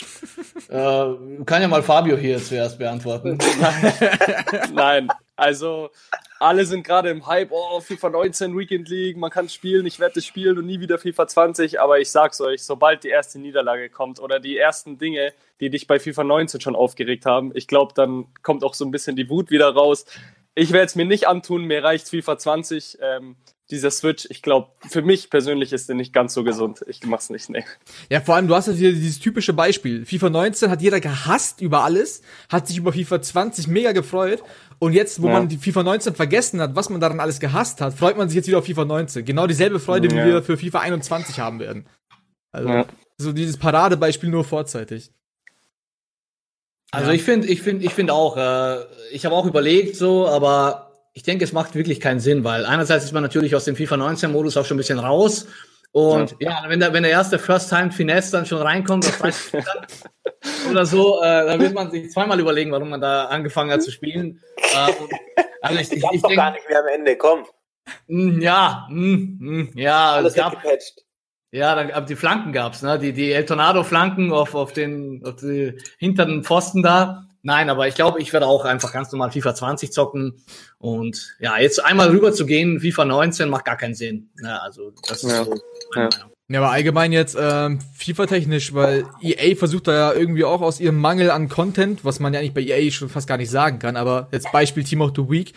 [0.68, 3.38] Äh, kann ja mal Fabio hier zuerst beantworten.
[4.72, 5.90] Nein, also
[6.38, 10.18] alle sind gerade im Hype, oh, FIFA 19 Weekend League, man kann spielen, ich werde
[10.18, 13.90] es spielen und nie wieder FIFA 20, aber ich sag's euch, sobald die erste Niederlage
[13.90, 17.92] kommt oder die ersten Dinge, die dich bei FIFA 19 schon aufgeregt haben, ich glaube,
[17.94, 20.06] dann kommt auch so ein bisschen die Wut wieder raus.
[20.54, 22.98] Ich werde es mir nicht antun, mir reicht FIFA 20.
[23.00, 23.36] Ähm,
[23.70, 26.84] dieser Switch, ich glaube, für mich persönlich ist der nicht ganz so gesund.
[26.88, 27.64] Ich mach's nicht, nee.
[28.10, 30.04] Ja, vor allem, du hast ja hier dieses typische Beispiel.
[30.04, 34.42] FIFA 19 hat jeder gehasst über alles, hat sich über FIFA 20 mega gefreut.
[34.78, 35.34] Und jetzt, wo Ja.
[35.34, 38.36] man die FIFA 19 vergessen hat, was man daran alles gehasst hat, freut man sich
[38.36, 39.24] jetzt wieder auf FIFA 19.
[39.24, 40.22] Genau dieselbe Freude, Ja.
[40.26, 41.88] wie wir für FIFA 21 haben werden.
[42.50, 42.86] Also, Ja.
[43.16, 45.12] so dieses Paradebeispiel nur vorzeitig.
[46.92, 47.16] Also Ja.
[47.16, 51.22] ich finde, ich finde, ich finde auch, äh, ich habe auch überlegt so, aber ich
[51.24, 54.30] denke, es macht wirklich keinen Sinn, weil einerseits ist man natürlich aus dem FIFA 19
[54.30, 55.46] Modus auch schon ein bisschen raus
[55.92, 59.52] und ja, wenn der wenn der erste First Time Finesse dann schon reinkommt auf 30
[59.52, 59.86] Metern
[60.70, 63.90] oder so, äh, dann wird man sich zweimal überlegen, warum man da angefangen hat zu
[63.90, 64.40] spielen.
[64.56, 65.12] Äh, und,
[65.60, 67.44] also ich, ich, Gab's ich doch gar nicht mehr am Ende, komm.
[68.08, 71.01] ja, mm, mm, ja, Alles es gab, weggepatcht.
[71.52, 72.98] Ja, dann ab die Flanken gab's, ne?
[72.98, 77.26] Die die El Tornado Flanken auf auf den auf die hinteren Pfosten da.
[77.44, 80.34] Nein, aber ich glaube, ich werde auch einfach ganz normal FIFA 20 zocken
[80.78, 84.30] und ja, jetzt einmal rüber zu gehen, FIFA 19 macht gar keinen Sinn.
[84.42, 85.44] Ja, also das ist Ja.
[85.44, 85.60] so meine
[86.04, 86.10] Ja.
[86.18, 86.30] Meinung.
[86.48, 90.98] Ja, aber allgemein jetzt ähm, FIFA-technisch, weil EA versucht da ja irgendwie auch aus ihrem
[90.98, 93.96] Mangel an Content, was man ja eigentlich bei EA schon fast gar nicht sagen kann,
[93.96, 95.52] aber jetzt Beispiel Team of the Week,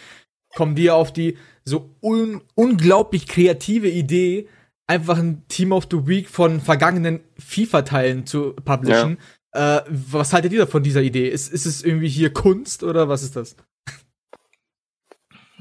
[0.56, 4.48] kommen die ja auf die so un unglaublich kreative Idee,
[4.88, 9.18] einfach ein Team of the Week von vergangenen FIFA-Teilen zu publishen.
[9.52, 11.28] Äh, was haltet ihr da von dieser Idee?
[11.30, 13.56] Ist, ist es irgendwie hier Kunst oder was ist das?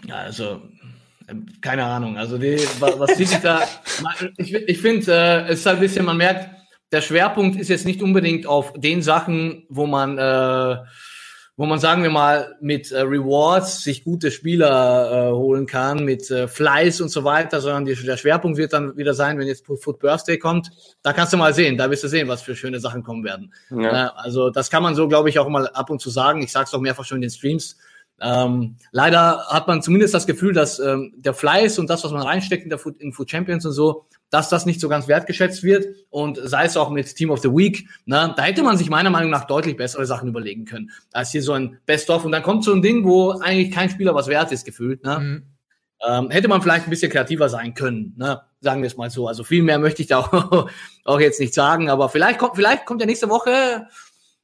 [0.06, 0.62] Ja, also
[1.28, 2.18] ähm, keine Ahnung.
[2.18, 3.62] Also die, wa- was die sich da,
[4.36, 6.50] ich, ich finde, äh, es ist halt ein bisschen, man merkt,
[6.92, 10.76] der Schwerpunkt ist jetzt nicht unbedingt auf den Sachen, wo man, äh,
[11.56, 16.28] wo man sagen wir mal mit äh, Rewards sich gute Spieler äh, holen kann, mit
[16.30, 19.64] äh, Fleiß und so weiter, sondern die, der Schwerpunkt wird dann wieder sein, wenn jetzt
[19.66, 20.70] Foot Birthday kommt,
[21.02, 23.52] da kannst du mal sehen, da wirst du sehen, was für schöne Sachen kommen werden.
[23.70, 24.06] Ja.
[24.06, 26.42] Äh, also das kann man so, glaube ich, auch mal ab und zu sagen.
[26.42, 27.76] Ich sage es auch mehrfach schon in den Streams.
[28.20, 32.22] Ähm, leider hat man zumindest das Gefühl, dass ähm, der Fleiß und das, was man
[32.22, 35.62] reinsteckt in der Food, in Food Champions und so, dass das nicht so ganz wertgeschätzt
[35.62, 35.86] wird.
[36.10, 39.10] Und sei es auch mit Team of the Week, ne, da hätte man sich meiner
[39.10, 42.24] Meinung nach deutlich bessere Sachen überlegen können, als hier so ein Best-of.
[42.24, 45.04] Und dann kommt so ein Ding, wo eigentlich kein Spieler was wert ist, gefühlt.
[45.04, 45.18] Ne?
[45.18, 45.42] Mhm.
[46.06, 48.42] Ähm, hätte man vielleicht ein bisschen kreativer sein können, ne?
[48.60, 49.28] sagen wir es mal so.
[49.28, 50.68] Also viel mehr möchte ich da auch,
[51.04, 53.86] auch jetzt nicht sagen, aber vielleicht kommt, vielleicht kommt ja nächste Woche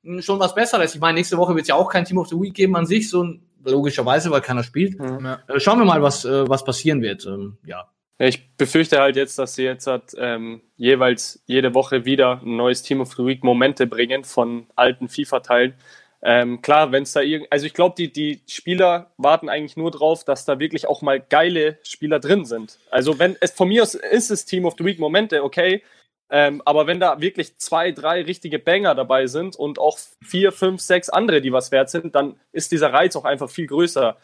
[0.03, 0.95] mh, schon was Besseres.
[0.95, 2.87] Ich meine, nächste Woche wird es ja auch kein Team of the Week geben an
[2.87, 4.99] sich, so ein, logischerweise, weil keiner spielt.
[4.99, 5.41] Ja.
[5.49, 7.27] Äh, schauen wir mal, was, äh, was passieren wird.
[7.27, 7.89] Ähm, ja.
[8.19, 12.83] Ich befürchte halt jetzt, dass sie jetzt hat, ähm, jeweils jede Woche wieder ein neues
[12.83, 15.75] Team of the Week Momente bringen von alten FIFA-Teilen.
[16.23, 19.91] Ähm, klar, wenn es da irgend, also ich glaube, die, die Spieler warten eigentlich nur
[19.91, 22.79] drauf, dass da wirklich auch mal geile Spieler drin sind.
[22.91, 25.83] Also wenn es von mir aus ist es Team of the Week Momente, okay,
[26.31, 30.81] ähm, aber wenn da wirklich zwei, drei richtige Banger dabei sind und auch vier, fünf,
[30.81, 34.17] sechs andere, die was wert sind, dann ist dieser Reiz auch einfach viel größer.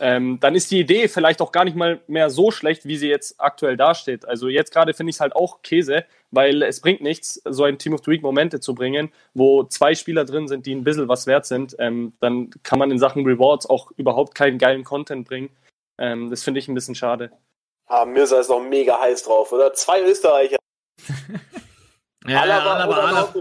[0.00, 3.08] Ähm, dann ist die Idee vielleicht auch gar nicht mal mehr so schlecht, wie sie
[3.08, 4.26] jetzt aktuell dasteht.
[4.26, 7.78] Also jetzt gerade finde ich es halt auch Käse, weil es bringt nichts, so ein
[7.78, 11.08] Team of the Week Momente zu bringen, wo zwei Spieler drin sind, die ein bisschen
[11.08, 11.76] was wert sind.
[11.78, 15.50] Ähm, dann kann man in Sachen Rewards auch überhaupt keinen geilen Content bringen.
[15.98, 17.30] Ähm, das finde ich ein bisschen schade.
[17.86, 19.74] Ah, Mirza ist noch mega heiß drauf, oder?
[19.74, 20.56] Zwei Österreicher.
[22.24, 23.34] Ja, Alaba Alaba, Alaba,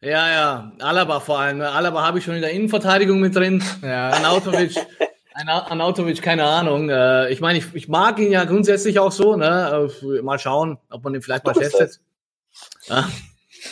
[0.00, 1.60] ja, ja, Alaba vor allem.
[1.60, 3.60] Alaba habe ich schon in der Innenverteidigung mit drin.
[3.82, 4.10] Ja.
[4.10, 4.76] Anautovic,
[5.34, 6.88] Ana- Anautovic, keine Ahnung.
[6.88, 9.34] Äh, ich meine, ich, ich mag ihn ja grundsätzlich auch so.
[9.34, 9.90] Ne?
[10.22, 11.98] Mal schauen, ob man ihn vielleicht mal testet.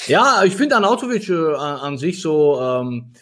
[0.09, 3.13] Ja, ich finde Anautovic äh, an an sich so, ähm,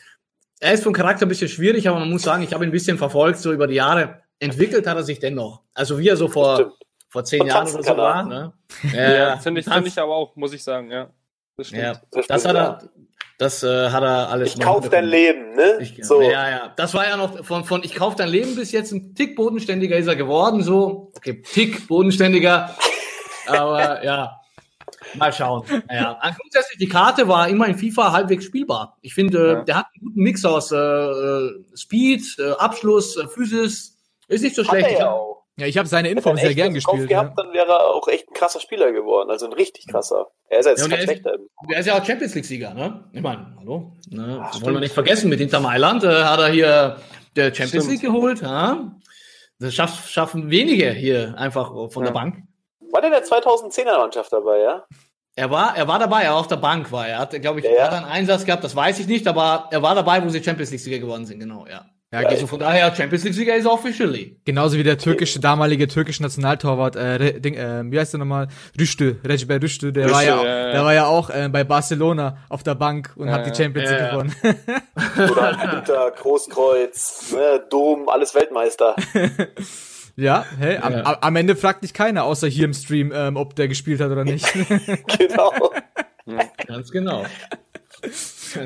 [0.60, 2.72] er ist vom Charakter ein bisschen schwierig, aber man muss sagen, ich habe ihn ein
[2.72, 4.22] bisschen verfolgt, so über die Jahre.
[4.40, 5.60] Entwickelt hat er sich dennoch.
[5.74, 6.77] Also wie er so vor,
[7.08, 8.24] vor zehn Jahren oder so war.
[8.24, 8.52] Ne?
[8.92, 11.10] Ja, ja finde ich, find ich aber auch, muss ich sagen, ja.
[11.56, 11.82] Das stimmt.
[11.82, 12.90] Ja, das, das hat er,
[13.38, 14.54] das äh, hat er alles.
[14.54, 15.78] Ich kauf dein Leben, ne?
[15.80, 16.20] Ich, so.
[16.20, 16.72] Ja, ja.
[16.76, 19.96] Das war ja noch von, von Ich kauf dein Leben bis jetzt ein Tick bodenständiger
[19.96, 21.12] ist er geworden, so.
[21.16, 22.76] Okay, Tick bodenständiger.
[23.46, 24.40] aber ja.
[25.14, 25.64] Mal schauen.
[25.90, 26.18] Ja.
[26.36, 28.96] Grundsätzlich, die Karte war immer in FIFA halbwegs spielbar.
[29.00, 29.62] Ich finde, ja.
[29.62, 33.96] der hat einen guten Mix aus äh, äh Speed, äh, Abschluss, äh, Physis.
[34.28, 34.98] Ist nicht so hat schlecht.
[34.98, 35.38] ja, auch.
[35.58, 37.08] Ja, ich habe seine Info sehr gern gespielt.
[37.08, 37.42] Gehabt, ja.
[37.42, 39.28] Dann wäre er auch echt ein krasser Spieler geworden.
[39.28, 40.28] Also ein richtig krasser.
[40.48, 41.34] Er ist jetzt ja, kein schlechter.
[41.68, 43.10] Er ist ja auch Champions League-Sieger, ne?
[43.12, 43.92] Ich meine, hallo?
[44.08, 44.40] Ne?
[44.40, 45.28] Ach, das wollen wir nicht vergessen.
[45.28, 46.98] Mit Inter Mailand äh, hat er hier
[47.34, 47.88] der Champions stimmt.
[47.88, 48.40] League geholt.
[48.40, 48.92] Ja?
[49.58, 52.10] Das schaff, schaffen wenige hier einfach von ja.
[52.10, 52.36] der Bank.
[52.92, 54.84] War der in der 2010er Mannschaft dabei, ja?
[55.34, 57.08] Er war, er war dabei, er war auf der Bank war.
[57.08, 57.84] Er hat, glaube ich, ja, ja.
[57.84, 60.70] hat einen Einsatz gehabt, das weiß ich nicht, aber er war dabei, wo sie Champions
[60.70, 61.84] League-Sieger geworden sind, genau, ja.
[62.10, 64.40] Ja, also von daher, Champions League-Sieger ist officially.
[64.46, 68.48] Genauso wie der türkische, damalige türkische Nationaltorwart, äh, Ding, äh, wie heißt der nochmal?
[68.80, 72.38] Rüştü, Recep Rüştü, der Rüştü, war ja, ja, der war ja auch äh, bei Barcelona
[72.48, 74.34] auf der Bank und hat die Champions League gewonnen.
[75.30, 78.96] Oder Inter, Großkreuz, ne, Dom, alles Weltmeister.
[80.20, 81.18] Ja, hey, am, ja.
[81.20, 84.24] am, Ende fragt dich keiner, außer hier im Stream, ähm, ob der gespielt hat oder
[84.24, 84.44] nicht.
[85.16, 85.52] genau.
[86.66, 87.24] Ganz genau.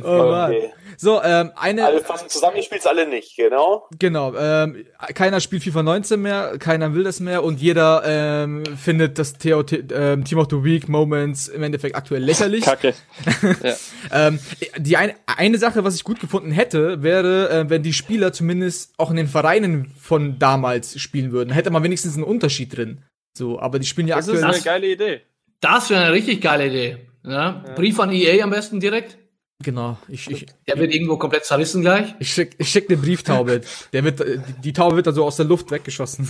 [0.04, 0.50] Oh Mann.
[0.50, 0.72] Okay.
[0.96, 1.84] So, ähm, eine.
[1.86, 3.88] Alle fassen zusammen, ich spiel's alle nicht, genau.
[3.98, 9.18] Genau, ähm, keiner spielt FIFA 19 mehr, keiner will das mehr und jeder ähm, findet
[9.18, 12.64] das TOT, ähm, Team of the Week Moments im Endeffekt aktuell lächerlich.
[12.64, 12.94] Kacke.
[13.62, 13.74] ja.
[14.12, 14.38] ähm,
[14.76, 18.92] die eine, eine Sache, was ich gut gefunden hätte, wäre, äh, wenn die Spieler zumindest
[18.98, 21.50] auch in den Vereinen von damals spielen würden.
[21.50, 23.02] Hätte man wenigstens einen Unterschied drin.
[23.36, 24.46] So, aber die spielen ja das aktuell.
[24.46, 25.22] Das ist eine geile Idee.
[25.60, 26.98] Das wäre eine richtig geile Idee.
[27.24, 27.62] Ja?
[27.66, 27.74] ja.
[27.74, 29.18] Brief an EA am besten direkt.
[29.62, 29.98] Genau.
[30.08, 32.14] Ich, ich, der wird irgendwo komplett zerrissen gleich.
[32.18, 33.62] Ich schick, ich schick eine Brieftaube.
[33.92, 34.22] Der wird,
[34.62, 36.28] die Taube wird dann so aus der Luft weggeschossen.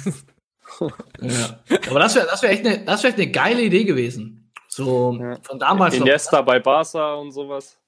[1.20, 1.60] ja.
[1.88, 4.50] Aber das wäre, das wäre echt eine, das wäre eine geile Idee gewesen.
[4.68, 5.38] So ja.
[5.42, 5.94] von damals.
[5.94, 6.46] Iniesta noch.
[6.46, 7.78] bei Barca und sowas.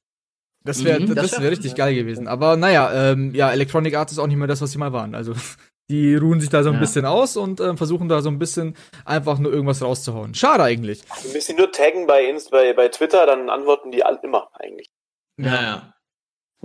[0.64, 2.26] Das wäre, mhm, das, das wäre wär richtig geil gewesen.
[2.26, 5.14] Aber naja, ähm, ja, Electronic Arts ist auch nicht mehr das, was sie mal waren.
[5.14, 5.34] Also
[5.90, 6.80] die ruhen sich da so ein ja.
[6.80, 10.34] bisschen aus und äh, versuchen da so ein bisschen einfach nur irgendwas rauszuhauen.
[10.34, 11.02] Schade eigentlich.
[11.24, 14.88] Ein bisschen nur taggen bei, Inst bei, bei Twitter, dann antworten die alle immer eigentlich.
[15.36, 15.94] Ja, ja.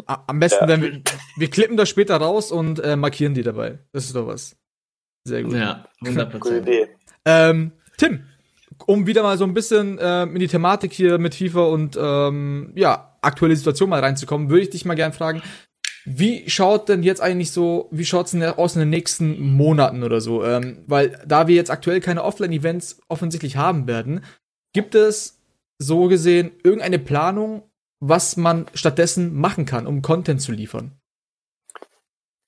[0.06, 0.82] Am besten, ja.
[0.82, 1.02] wir,
[1.38, 3.80] wir klippen das später raus und äh, markieren die dabei.
[3.92, 4.56] Das ist doch was.
[5.26, 5.54] Sehr gut.
[5.54, 6.40] Ja, 100%.
[6.40, 6.88] Gute Idee.
[7.26, 8.24] Ähm, Tim,
[8.86, 12.72] um wieder mal so ein bisschen äh, in die Thematik hier mit FIFA und ähm,
[12.76, 15.42] ja, aktuelle Situation mal reinzukommen, würde ich dich mal gern fragen,
[16.06, 20.22] wie schaut denn jetzt eigentlich so, wie schaut's denn aus in den nächsten Monaten oder
[20.22, 20.44] so?
[20.44, 24.24] Ähm, weil da wir jetzt aktuell keine Offline-Events offensichtlich haben werden,
[24.74, 25.42] gibt es
[25.78, 27.69] so gesehen irgendeine Planung,
[28.00, 31.00] was man stattdessen machen kann, um Content zu liefern?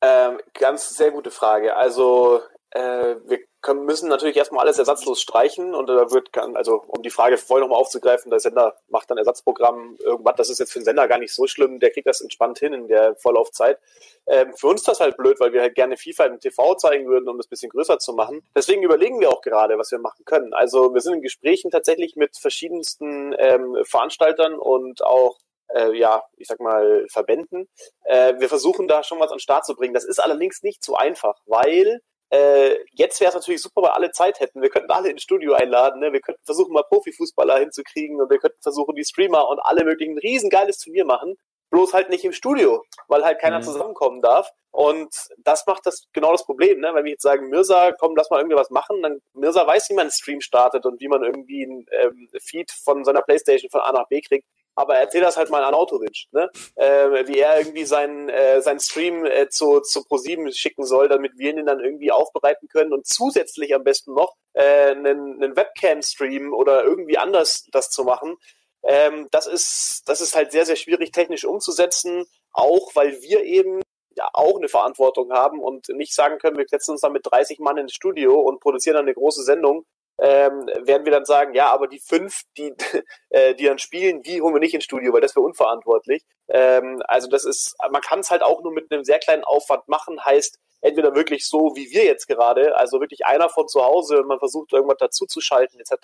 [0.01, 1.75] Ähm, ganz sehr gute Frage.
[1.75, 7.01] Also äh, wir können, müssen natürlich erstmal alles ersatzlos streichen und da wird, also um
[7.01, 10.79] die Frage vorher nochmal aufzugreifen, der Sender macht dann Ersatzprogramm, irgendwas, das ist jetzt für
[10.79, 13.79] den Sender gar nicht so schlimm, der kriegt das entspannt hin in der Vorlaufzeit.
[14.27, 17.29] Ähm, für uns das halt blöd, weil wir halt gerne FIFA im TV zeigen würden,
[17.29, 18.43] um das bisschen größer zu machen.
[18.55, 20.53] Deswegen überlegen wir auch gerade, was wir machen können.
[20.53, 25.37] Also wir sind in Gesprächen tatsächlich mit verschiedensten ähm, Veranstaltern und auch
[25.73, 27.69] äh, ja, ich sag mal, Verbänden.
[28.03, 29.93] Äh, wir versuchen da schon was an den Start zu bringen.
[29.93, 34.11] Das ist allerdings nicht so einfach, weil äh, jetzt wäre es natürlich super, weil alle
[34.11, 34.61] Zeit hätten.
[34.61, 35.99] Wir könnten alle ins Studio einladen.
[35.99, 36.13] Ne?
[36.13, 40.17] Wir könnten versuchen, mal Profifußballer hinzukriegen und wir könnten versuchen, die Streamer und alle möglichen
[40.17, 41.35] riesengeiles Turnier machen.
[41.71, 43.63] Bloß halt nicht im Studio, weil halt keiner mhm.
[43.63, 44.49] zusammenkommen darf.
[44.71, 46.91] Und das macht das genau das Problem, ne?
[46.93, 49.93] Wenn wir jetzt sagen, Mirsa, komm, lass mal irgendwie was machen, dann Mirsa weiß, wie
[49.93, 53.81] man einen Stream startet und wie man irgendwie einen ähm, Feed von seiner Playstation von
[53.81, 54.45] A nach B kriegt
[54.81, 56.49] aber erzähl das halt mal an Autovic, ne?
[56.75, 61.37] Äh, wie er irgendwie seinen äh, sein Stream äh, zu, zu Pro7 schicken soll, damit
[61.37, 66.53] wir ihn dann irgendwie aufbereiten können und zusätzlich am besten noch äh, einen, einen Webcam-Stream
[66.53, 68.37] oder irgendwie anders das zu machen.
[68.83, 73.81] Ähm, das ist das ist halt sehr sehr schwierig technisch umzusetzen, auch weil wir eben
[74.15, 77.59] ja auch eine Verantwortung haben und nicht sagen können, wir setzen uns dann mit 30
[77.59, 79.85] Mann ins Studio und produzieren dann eine große Sendung
[80.21, 82.73] ähm, werden wir dann sagen, ja, aber die fünf, die,
[83.29, 86.23] äh, die dann spielen, die holen wir nicht ins Studio, weil das wäre unverantwortlich.
[86.47, 89.87] Ähm, also das ist, man kann es halt auch nur mit einem sehr kleinen Aufwand
[89.87, 94.19] machen, heißt entweder wirklich so wie wir jetzt gerade, also wirklich einer von zu Hause
[94.19, 95.95] und man versucht irgendwas dazuzuschalten etc.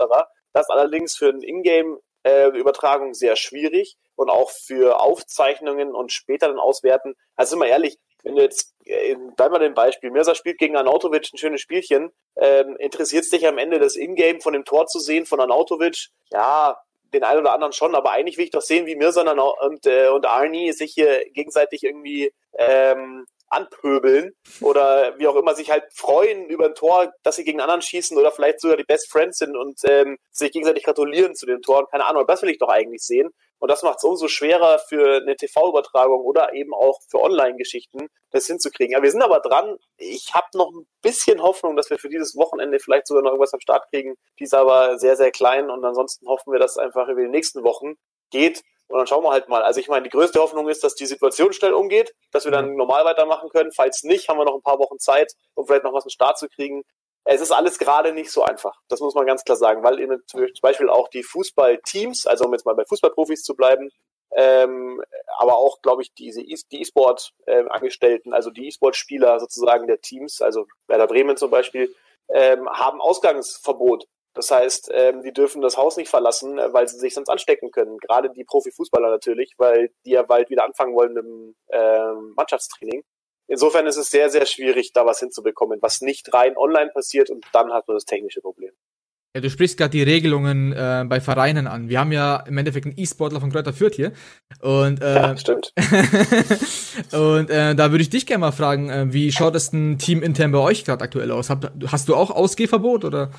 [0.52, 6.12] Das ist allerdings für ein Ingame äh, Übertragung sehr schwierig und auch für Aufzeichnungen und
[6.12, 7.16] später dann auswerten.
[7.36, 10.76] Also sind wir ehrlich, wenn du jetzt, äh, bleib mal dem Beispiel, Mirza spielt gegen
[10.76, 14.86] Anautovic ein schönes Spielchen, ähm, interessiert es dich am Ende das Ingame von dem Tor
[14.88, 16.10] zu sehen von Anautovic?
[16.30, 16.78] Ja,
[17.14, 20.10] den einen oder anderen schon, aber eigentlich will ich doch sehen, wie Mirza und, äh,
[20.10, 26.48] und Arnie sich hier gegenseitig irgendwie ähm, anpöbeln oder wie auch immer sich halt freuen
[26.50, 29.56] über ein Tor, dass sie gegen anderen schießen oder vielleicht sogar die Best Friends sind
[29.56, 31.86] und ähm, sich gegenseitig gratulieren zu den Toren.
[31.90, 33.30] Keine Ahnung, das will ich doch eigentlich sehen.
[33.60, 38.48] Und das macht es umso schwerer für eine TV-Übertragung oder eben auch für Online-Geschichten, das
[38.48, 38.94] hinzukriegen.
[38.94, 39.78] Ja, wir sind aber dran.
[39.98, 43.54] Ich habe noch ein bisschen Hoffnung, dass wir für dieses Wochenende vielleicht sogar noch irgendwas
[43.54, 44.16] am Start kriegen.
[44.40, 47.30] Die ist aber sehr, sehr klein und ansonsten hoffen wir, dass es einfach über die
[47.30, 47.96] nächsten Wochen
[48.30, 48.62] geht.
[48.90, 49.64] Und dann schauen wir halt mal.
[49.64, 52.76] Also ich meine, die größte Hoffnung ist, dass die Situation schnell umgeht, dass wir dann
[52.76, 53.72] normal weitermachen können.
[53.74, 56.38] Falls nicht, haben wir noch ein paar Wochen Zeit, um vielleicht noch was im Start
[56.38, 56.84] zu kriegen.
[57.30, 58.80] Es ist alles gerade nicht so einfach.
[58.88, 62.54] Das muss man ganz klar sagen, weil eben zum Beispiel auch die Fußballteams, also um
[62.54, 63.90] jetzt mal bei Fußballprofis zu bleiben,
[64.32, 65.04] ähm,
[65.38, 70.42] aber auch, glaube ich, diese e die E-Sport-Angestellten, äh, also die E-Sport-Spieler sozusagen der Teams,
[70.42, 71.94] also Werder Bremen zum Beispiel,
[72.30, 74.06] ähm, haben Ausgangsverbot.
[74.34, 77.72] Das heißt, ähm, die dürfen das Haus nicht verlassen, äh, weil sie sich sonst anstecken
[77.72, 77.98] können.
[77.98, 83.04] Gerade die Profifußballer natürlich, weil die ja bald wieder anfangen wollen dem ähm, Mannschaftstraining.
[83.48, 87.46] Insofern ist es sehr, sehr schwierig, da was hinzubekommen, was nicht rein online passiert und
[87.54, 88.72] dann hat man das technische Problem.
[89.36, 91.90] Ja, du sprichst gerade die Regelungen äh, bei Vereinen an.
[91.90, 94.12] Wir haben ja im Endeffekt einen E-Sportler von Kräuter Fürth hier.
[94.62, 95.74] Und, äh, ja, stimmt.
[97.12, 100.24] und äh, da würde ich dich gerne mal fragen, äh, wie schaut es ein Team
[100.24, 101.50] intern bei euch gerade aktuell aus?
[101.50, 103.32] Hab, hast du auch Ausgehverbot oder?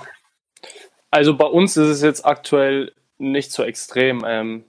[1.11, 4.25] Also bei uns ist es jetzt aktuell nicht so extrem.
[4.25, 4.64] Ähm,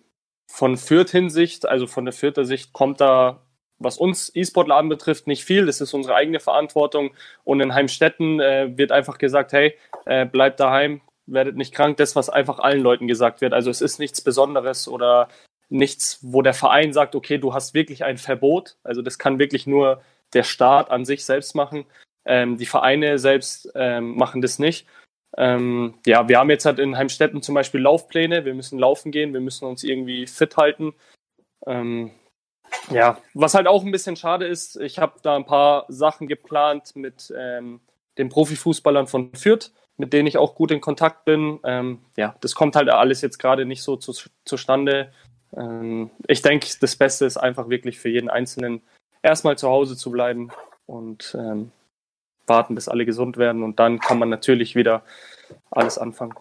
[0.48, 3.46] von Fürth-Hinsicht, also von der Fürther Sicht, kommt da,
[3.80, 5.66] was uns E-Sportler anbetrifft, nicht viel.
[5.66, 7.12] Das ist unsere eigene Verantwortung.
[7.44, 11.98] Und in Heimstetten äh, wird einfach gesagt, hey, äh, bleibt daheim, werdet nicht krank.
[11.98, 13.54] Das, was einfach allen Leuten gesagt wird.
[13.54, 15.30] Also es ist nichts Besonderes oder
[15.70, 18.76] nichts, wo der Verein sagt, okay, du hast wirklich ein Verbot.
[18.84, 20.02] Also das kann wirklich nur
[20.34, 21.86] der Staat an sich selbst machen.
[22.26, 24.88] Ähm, die Vereine selbst ähm, machen das nicht.
[25.38, 28.46] Ähm, ja, wir haben jetzt halt in Heimstetten zum Beispiel Laufpläne.
[28.46, 30.94] Wir müssen laufen gehen, wir müssen uns irgendwie fit halten.
[31.66, 32.12] Ähm,
[32.92, 36.96] ja, was halt auch ein bisschen schade ist, ich habe da ein paar Sachen geplant
[36.96, 37.82] mit ähm,
[38.18, 41.60] den Profifußballern von Fürth, mit denen ich auch gut in Kontakt bin.
[41.64, 44.14] Ähm, ja, das kommt halt alles jetzt gerade nicht so zu,
[44.46, 45.12] zustande.
[45.56, 48.82] Ähm, ich denke, das Beste ist einfach wirklich für jeden Einzelnen
[49.22, 50.52] erstmal zu Hause zu bleiben
[50.86, 51.72] und ähm,
[52.48, 55.04] warten, bis alle gesund werden und dann kann man natürlich wieder
[55.72, 56.34] alles anfangen.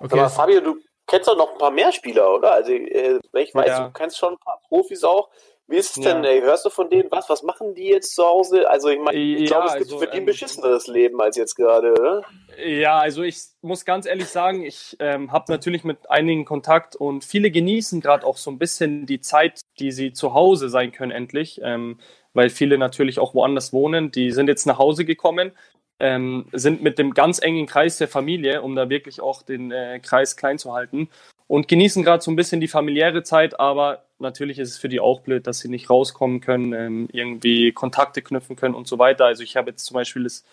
[0.00, 0.18] Okay.
[0.18, 2.52] Aber Fabio, du kennst doch noch ein paar mehr Spieler, oder?
[2.52, 3.86] Also äh, ich weiß, ja.
[3.86, 5.30] du kennst schon ein paar Profis auch.
[5.68, 6.14] Wie ist es ja.
[6.14, 7.28] denn, ey, hörst du von denen was?
[7.28, 8.68] Was machen die jetzt zu Hause?
[8.70, 11.20] Also ich meine, ich ja, glaube, es gibt also, für die ein ähm, beschisseneres Leben
[11.20, 12.24] als jetzt gerade, oder?
[12.64, 17.22] Ja, also ich muss ganz ehrlich sagen, ich ähm, habe natürlich mit einigen Kontakt und
[17.22, 21.12] viele genießen gerade auch so ein bisschen die Zeit, die sie zu Hause sein können
[21.12, 21.60] endlich.
[21.62, 21.98] Ähm,
[22.32, 24.10] weil viele natürlich auch woanders wohnen.
[24.10, 25.52] Die sind jetzt nach Hause gekommen,
[25.98, 29.98] ähm, sind mit dem ganz engen Kreis der Familie, um da wirklich auch den äh,
[30.00, 31.10] Kreis klein zu halten
[31.48, 35.00] und genießen gerade so ein bisschen die familiäre Zeit, aber natürlich ist es für die
[35.00, 39.24] auch blöd, dass sie nicht rauskommen können, ähm, irgendwie Kontakte knüpfen können und so weiter.
[39.24, 40.44] Also ich habe jetzt zum Beispiel das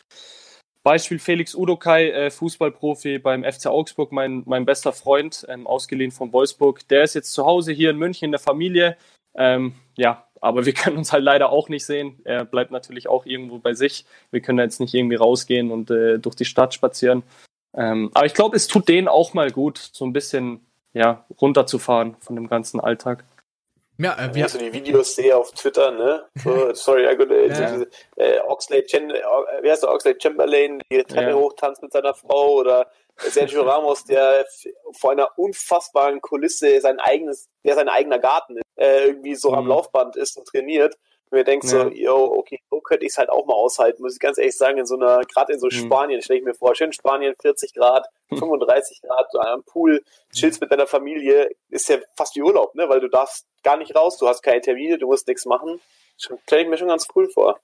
[0.84, 6.32] Beispiel Felix Udokai, äh, Fußballprofi beim FC Augsburg, mein, mein bester Freund, ähm, ausgeliehen von
[6.32, 6.88] Wolfsburg.
[6.90, 8.96] Der ist jetzt zu Hause hier in München in der Familie.
[9.34, 12.20] Ähm, ja, aber wir können uns halt leider auch nicht sehen.
[12.24, 14.06] Er bleibt natürlich auch irgendwo bei sich.
[14.30, 17.24] Wir können jetzt nicht irgendwie rausgehen und äh, durch die Stadt spazieren.
[17.76, 20.62] Ähm, aber ich glaube, es tut denen auch mal gut, so ein bisschen
[20.96, 23.26] ja, runterzufahren von dem ganzen Alltag.
[23.98, 26.26] Ja, äh, wir also die Videos sehe auf Twitter, ne?
[26.36, 27.86] So, sorry, ja, gut, äh, ja.
[28.16, 29.22] Äh, Oxlade, Chen, äh,
[29.62, 31.36] wie heißt der Oxlade Chamberlain, die Treppe ja.
[31.36, 34.46] hochtanzt mit seiner Frau oder Sergio Ramos, der
[34.94, 39.58] vor einer unfassbaren Kulisse sein eigenes, der sein eigener Garten ist, äh, irgendwie so mhm.
[39.58, 40.96] am Laufband ist und trainiert.
[41.30, 41.70] Und mir denkt ja.
[41.70, 44.56] so, yo, okay, so könnte ich es halt auch mal aushalten, muss ich ganz ehrlich
[44.56, 45.72] sagen, in so einer, gerade in so mhm.
[45.72, 50.72] Spanien, stelle ich mir vor, schön Spanien, 40 Grad, 35 Grad, am Pool, chillst mit
[50.72, 54.28] deiner Familie, ist ja fast wie Urlaub, ne, weil du darfst gar nicht raus, du
[54.28, 55.80] hast keine Termine, du musst nichts machen.
[56.18, 57.60] Stelle ich mir schon ganz cool vor.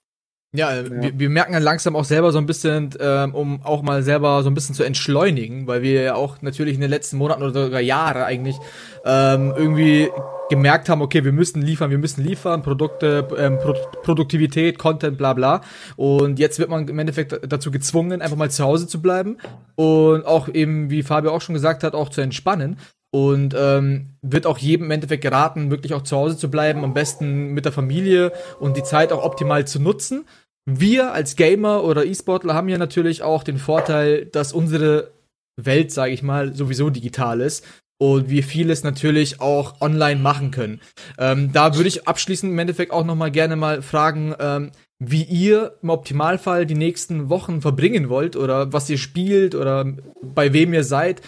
[0.53, 0.89] Ja, ja.
[0.89, 4.43] Wir, wir, merken ja langsam auch selber so ein bisschen, ähm, um auch mal selber
[4.43, 7.53] so ein bisschen zu entschleunigen, weil wir ja auch natürlich in den letzten Monaten oder
[7.53, 8.57] sogar Jahre eigentlich
[9.05, 10.11] ähm, irgendwie
[10.51, 15.33] gemerkt haben, okay, wir müssen liefern, wir müssen liefern, Produkte, ähm, Pro Produktivität, Content, bla
[15.33, 15.61] bla.
[15.95, 19.37] Und jetzt wird man im Endeffekt dazu gezwungen, einfach mal zu Hause zu bleiben
[19.75, 22.77] und auch eben, wie Fabio auch schon gesagt hat, auch zu entspannen.
[23.13, 26.93] Und ähm, wird auch jedem im Endeffekt geraten, wirklich auch zu Hause zu bleiben, am
[26.93, 30.25] besten mit der Familie und die Zeit auch optimal zu nutzen.
[30.65, 35.11] Wir als Gamer oder E-Sportler haben ja natürlich auch den Vorteil, dass unsere
[35.57, 37.65] Welt, sage ich mal, sowieso digital ist
[38.01, 40.81] und wir vieles natürlich auch online machen können.
[41.19, 45.21] Ähm, da würde ich abschließend im Endeffekt auch noch mal gerne mal fragen, ähm, wie
[45.21, 49.85] ihr im Optimalfall die nächsten Wochen verbringen wollt oder was ihr spielt oder
[50.23, 51.21] bei wem ihr seid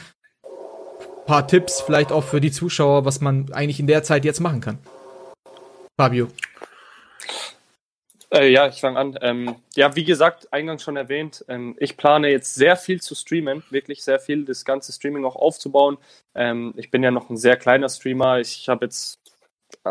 [1.28, 4.60] paar Tipps vielleicht auch für die Zuschauer, was man eigentlich in der Zeit jetzt machen
[4.60, 4.80] kann.
[5.96, 6.28] Fabio.
[8.34, 9.18] Äh, ja, ich fange an.
[9.22, 13.64] Ähm, ja, wie gesagt, eingangs schon erwähnt, ähm, ich plane jetzt sehr viel zu streamen,
[13.70, 15.98] wirklich sehr viel, das ganze Streaming auch aufzubauen.
[16.34, 18.40] Ähm, ich bin ja noch ein sehr kleiner Streamer.
[18.40, 19.20] Ich habe jetzt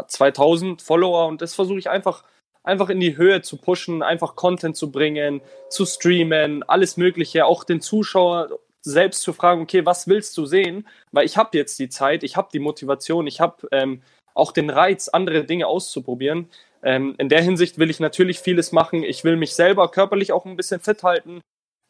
[0.08, 2.24] 2000 Follower und das versuche ich einfach,
[2.64, 7.62] einfach in die Höhe zu pushen, einfach Content zu bringen, zu streamen, alles Mögliche, auch
[7.62, 10.88] den Zuschauer selbst zu fragen, okay, was willst du sehen?
[11.12, 14.02] Weil ich habe jetzt die Zeit, ich habe die Motivation, ich habe ähm,
[14.34, 16.48] auch den Reiz, andere Dinge auszuprobieren.
[16.82, 19.02] Ähm, in der Hinsicht will ich natürlich vieles machen.
[19.02, 21.40] Ich will mich selber körperlich auch ein bisschen fit halten.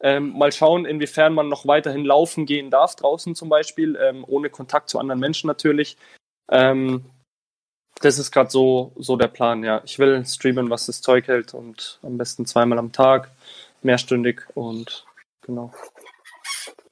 [0.02, 4.50] Ähm, mal schauen, inwiefern man noch weiterhin laufen gehen darf, draußen zum Beispiel, ähm, ohne
[4.50, 5.96] Kontakt zu anderen Menschen natürlich.
[6.50, 7.04] Ähm,
[8.00, 9.80] das ist gerade so, so der Plan, ja.
[9.84, 13.30] Ich will streamen, was das Zeug hält und am besten zweimal am Tag,
[13.82, 15.06] mehrstündig und
[15.42, 15.72] genau.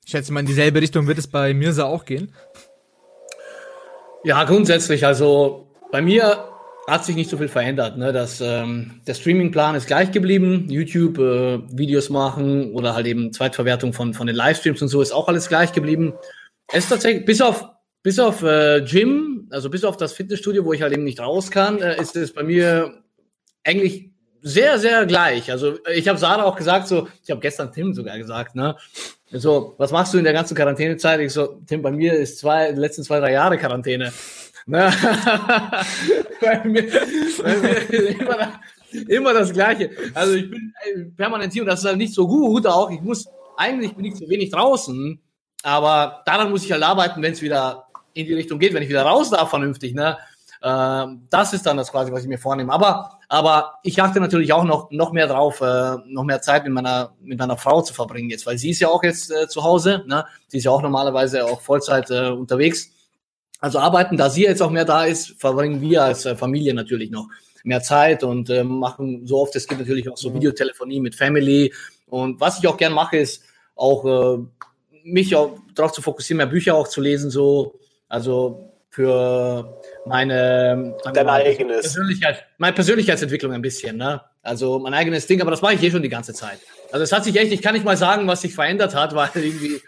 [0.04, 2.32] Ich schätze mal, in dieselbe Richtung wird es bei Mirza auch gehen.
[4.22, 6.48] Ja, grundsätzlich, also bei mir
[6.90, 7.96] hat sich nicht so viel verändert.
[7.96, 8.12] Ne?
[8.12, 10.66] Das, ähm, der Streamingplan ist gleich geblieben.
[10.68, 15.12] YouTube, äh, Videos machen oder halt eben Zweitverwertung von, von den Livestreams und so ist
[15.12, 16.14] auch alles gleich geblieben.
[16.72, 17.64] Es ist tatsächlich, bis auf,
[18.02, 21.50] bis auf äh, Gym, also bis auf das Fitnessstudio, wo ich halt eben nicht raus
[21.50, 23.02] kann, äh, ist es bei mir
[23.64, 24.10] eigentlich
[24.42, 25.50] sehr, sehr gleich.
[25.50, 28.76] Also ich habe Sarah auch gesagt, so, ich habe gestern Tim sogar gesagt, ne?
[29.32, 31.20] So, was machst du in der ganzen Quarantänezeit?
[31.20, 34.12] Ich so, Tim, bei mir ist zwei, letzten zwei, drei Jahre Quarantäne.
[34.66, 34.92] Ne?
[36.40, 36.90] bei mir,
[37.42, 38.48] bei mir immer, das,
[39.08, 39.90] immer das Gleiche.
[40.14, 40.72] Also ich bin
[41.16, 42.90] permanent hier und das ist halt nicht so gut auch.
[42.90, 45.20] Ich muss, eigentlich bin ich zu wenig draußen,
[45.62, 48.88] aber daran muss ich halt arbeiten, wenn es wieder in die Richtung geht, wenn ich
[48.88, 49.94] wieder raus darf vernünftig.
[49.94, 50.16] Ne?
[50.62, 52.72] Ähm, das ist dann das quasi, was ich mir vornehme.
[52.72, 56.72] Aber, aber ich achte natürlich auch noch, noch mehr drauf, äh, noch mehr Zeit mit
[56.72, 59.62] meiner, mit meiner Frau zu verbringen jetzt, weil sie ist ja auch jetzt äh, zu
[59.62, 60.04] Hause.
[60.06, 60.24] Ne?
[60.48, 62.90] Sie ist ja auch normalerweise auch Vollzeit äh, unterwegs.
[63.60, 67.10] Also arbeiten, da sie jetzt auch mehr da ist, verbringen wir als äh, Familie natürlich
[67.10, 67.28] noch
[67.62, 71.72] mehr Zeit und äh, machen so oft es gibt natürlich auch so Videotelefonie mit Family.
[72.06, 73.44] Und was ich auch gern mache, ist
[73.76, 74.42] auch äh,
[75.04, 81.26] mich auch darauf zu fokussieren, mehr Bücher auch zu lesen, so also für meine Dein
[81.26, 81.82] mal, eigenes.
[81.82, 84.20] Persönlichkeit, meine Persönlichkeitsentwicklung ein bisschen, ne?
[84.42, 86.58] Also mein eigenes Ding, aber das mache ich eh schon die ganze Zeit.
[86.90, 89.30] Also es hat sich echt, ich kann nicht mal sagen, was sich verändert hat, weil
[89.34, 89.80] irgendwie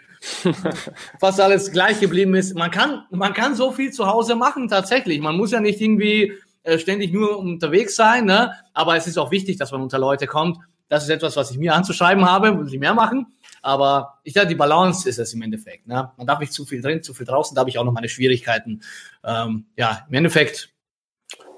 [1.19, 2.55] fast alles gleich geblieben ist.
[2.55, 5.19] Man kann, man kann so viel zu Hause machen, tatsächlich.
[5.19, 8.53] Man muss ja nicht irgendwie äh, ständig nur unterwegs sein, ne?
[8.73, 10.57] aber es ist auch wichtig, dass man unter Leute kommt.
[10.89, 13.27] Das ist etwas, was ich mir anzuschreiben habe, muss ich mehr machen.
[13.61, 15.87] Aber ich glaube, die Balance ist es im Endeffekt.
[15.87, 16.11] Ne?
[16.17, 18.09] Man darf nicht zu viel drin, zu viel draußen, da habe ich auch noch meine
[18.09, 18.81] Schwierigkeiten.
[19.23, 20.69] Ähm, ja, im Endeffekt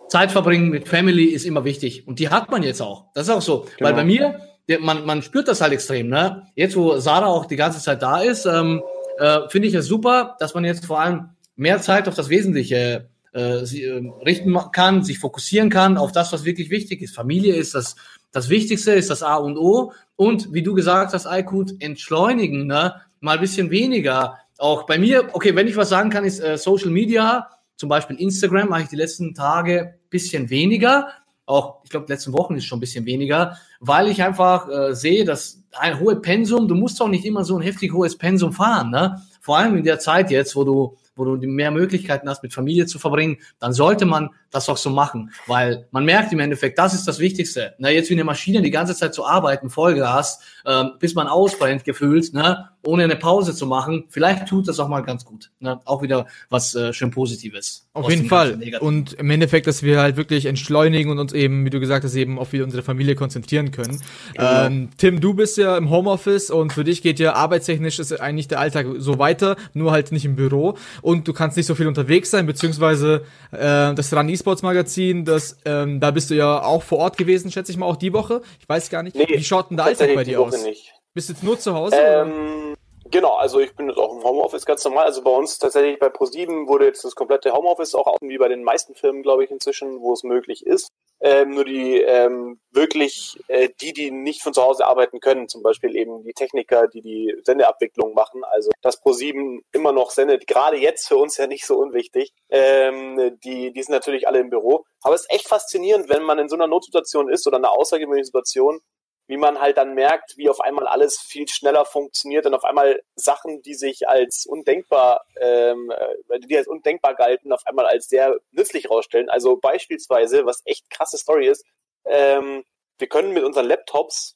[0.07, 2.07] Zeit verbringen mit Family ist immer wichtig.
[2.07, 3.07] Und die hat man jetzt auch.
[3.13, 3.68] Das ist auch so.
[3.78, 3.89] Genau.
[3.89, 6.09] Weil bei mir, der, man, man spürt das halt extrem.
[6.09, 6.47] Ne?
[6.55, 8.82] Jetzt, wo Sarah auch die ganze Zeit da ist, ähm,
[9.18, 13.09] äh, finde ich es super, dass man jetzt vor allem mehr Zeit auf das Wesentliche
[13.34, 17.16] äh, äh, richten kann, sich fokussieren kann auf das, was wirklich wichtig ist.
[17.16, 17.95] Familie ist das,
[18.32, 19.91] das Wichtigste, ist das A und O.
[20.16, 22.95] Und wie du gesagt hast, Aykut, entschleunigen, ne?
[23.20, 24.38] mal bisschen weniger.
[24.57, 28.16] Auch bei mir, okay, wenn ich was sagen kann, ist äh, Social Media, zum Beispiel
[28.18, 31.09] Instagram, mache ich die letzten Tage bisschen weniger,
[31.46, 35.26] auch, ich glaube, letzten Wochen ist schon ein bisschen weniger, weil ich einfach äh, sehe,
[35.26, 38.89] dass ein hohes Pensum, du musst auch nicht immer so ein heftig hohes Pensum fahren,
[38.89, 39.22] ne?
[39.41, 42.86] Vor allem in der Zeit jetzt, wo du wo du mehr Möglichkeiten hast, mit Familie
[42.86, 46.93] zu verbringen, dann sollte man das auch so machen, weil man merkt im Endeffekt, das
[46.93, 47.76] ist das Wichtigste.
[47.78, 51.84] Na, jetzt wie eine Maschine die ganze Zeit zu arbeiten, Vollgas, ähm, bis man ausbrennt
[51.84, 54.05] gefühlt, ne, ohne eine Pause zu machen.
[54.09, 55.51] Vielleicht tut das auch mal ganz gut.
[55.59, 55.80] Ne?
[55.86, 57.88] Auch wieder was äh, schön Positives.
[57.93, 58.59] Auf jeden Fall.
[58.80, 62.16] Und im Endeffekt, dass wir halt wirklich entschleunigen und uns eben, wie du gesagt hast,
[62.16, 64.01] eben auf wieder unsere Familie konzentrieren können.
[64.34, 64.66] Genau.
[64.66, 68.47] Ähm, Tim, du bist ja im Homeoffice und für dich geht ja arbeitstechnisch ist eigentlich
[68.47, 71.88] der Alltag so weiter, nur halt nicht im Büro und du kannst nicht so viel
[71.88, 76.82] unterwegs sein, beziehungsweise äh, das Run E-Sports Magazin, das, ähm, da bist du ja auch
[76.82, 78.41] vor Ort gewesen, schätze ich mal, auch die Woche.
[78.60, 79.16] Ich weiß gar nicht.
[79.16, 80.64] Nee, Wie schaut denn der Alltag bei dir aus?
[80.64, 80.95] Nicht.
[81.14, 81.95] Bist du jetzt nur zu Hause?
[81.95, 82.76] Ähm,
[83.12, 85.06] genau, also ich bin jetzt auch im Homeoffice ganz normal.
[85.06, 88.64] Also bei uns tatsächlich bei ProSieben wurde jetzt das komplette Homeoffice auch wie bei den
[88.64, 90.89] meisten Firmen, glaube ich, inzwischen, wo es möglich ist.
[91.22, 95.63] Ähm, nur die ähm, wirklich äh, die, die nicht von zu Hause arbeiten können, zum
[95.63, 98.43] Beispiel eben die Techniker, die die Sendeabwicklung machen.
[98.43, 102.34] Also das Pro7 immer noch sendet, gerade jetzt für uns ja nicht so unwichtig.
[102.49, 104.86] Ähm, die, die sind natürlich alle im Büro.
[105.01, 108.26] Aber es ist echt faszinierend, wenn man in so einer Notsituation ist oder einer außergewöhnlichen
[108.26, 108.82] Situation,
[109.28, 113.01] wie man halt dann merkt, wie auf einmal alles viel schneller funktioniert und auf einmal
[113.15, 115.91] Sachen, die sich als undenkbar, ähm,
[116.30, 119.30] äh, die als undenkbar galten, auf einmal als sehr nützlich rausstellen.
[119.30, 121.65] Also beispielsweise, was echt krasse Story ist,
[122.05, 122.63] ähm,
[122.97, 124.36] wir können mit unseren Laptops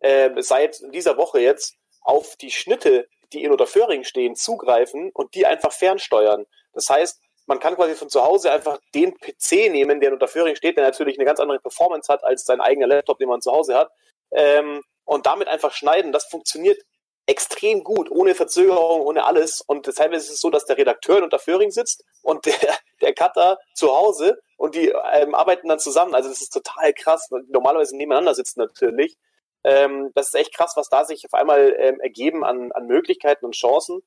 [0.00, 5.46] äh, seit dieser Woche jetzt auf die Schnitte die in Unterföhring stehen, zugreifen und die
[5.46, 6.46] einfach fernsteuern.
[6.72, 10.54] Das heißt, man kann quasi von zu Hause einfach den PC nehmen, der in Unterföhring
[10.54, 13.52] steht, der natürlich eine ganz andere Performance hat als sein eigener Laptop, den man zu
[13.52, 13.90] Hause hat,
[14.34, 16.12] ähm, und damit einfach schneiden.
[16.12, 16.78] Das funktioniert
[17.26, 19.60] extrem gut, ohne Verzögerung, ohne alles.
[19.60, 22.54] Und deshalb ist es so, dass der Redakteur in Unterföhring sitzt und der,
[23.00, 26.14] der Cutter zu Hause und die ähm, arbeiten dann zusammen.
[26.14, 27.28] Also das ist total krass.
[27.48, 29.16] Normalerweise nebeneinander sitzen natürlich.
[29.64, 33.44] Ähm, das ist echt krass, was da sich auf einmal ähm, ergeben an, an Möglichkeiten
[33.44, 34.02] und Chancen.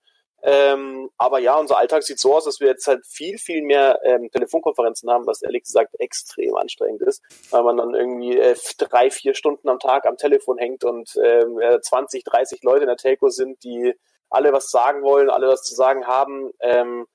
[0.48, 4.00] Ähm, aber ja, unser Alltag sieht so aus, dass wir jetzt halt viel, viel mehr
[4.04, 9.10] ähm, Telefonkonferenzen haben, was ehrlich gesagt extrem anstrengend ist, weil man dann irgendwie äh, drei,
[9.10, 13.30] vier Stunden am Tag am Telefon hängt und ähm, 20, 30 Leute in der Telco
[13.30, 13.96] sind, die
[14.30, 16.52] alle was sagen wollen, alle was zu sagen haben.
[16.60, 17.08] Ähm,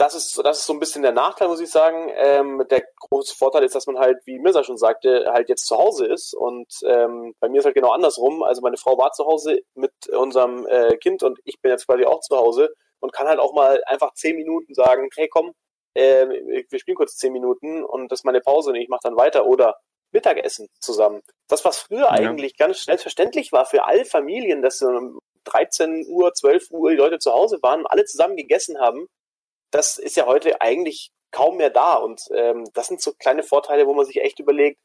[0.00, 2.10] das ist, das ist so ein bisschen der Nachteil, muss ich sagen.
[2.14, 5.76] Ähm, der große Vorteil ist, dass man halt, wie Mirza schon sagte, halt jetzt zu
[5.76, 6.32] Hause ist.
[6.32, 8.42] Und ähm, bei mir ist halt genau andersrum.
[8.42, 12.06] Also meine Frau war zu Hause mit unserem äh, Kind und ich bin jetzt quasi
[12.06, 15.52] auch zu Hause und kann halt auch mal einfach zehn Minuten sagen, hey komm,
[15.94, 19.16] äh, wir spielen kurz zehn Minuten und das ist meine Pause und ich mache dann
[19.16, 19.76] weiter oder
[20.12, 21.20] Mittagessen zusammen.
[21.46, 22.08] Das, was früher ja.
[22.08, 27.18] eigentlich ganz selbstverständlich war für alle Familien, dass um 13 Uhr, 12 Uhr die Leute
[27.18, 29.06] zu Hause waren, alle zusammen gegessen haben,
[29.70, 31.94] das ist ja heute eigentlich kaum mehr da.
[31.94, 34.78] Und ähm, das sind so kleine Vorteile, wo man sich echt überlegt,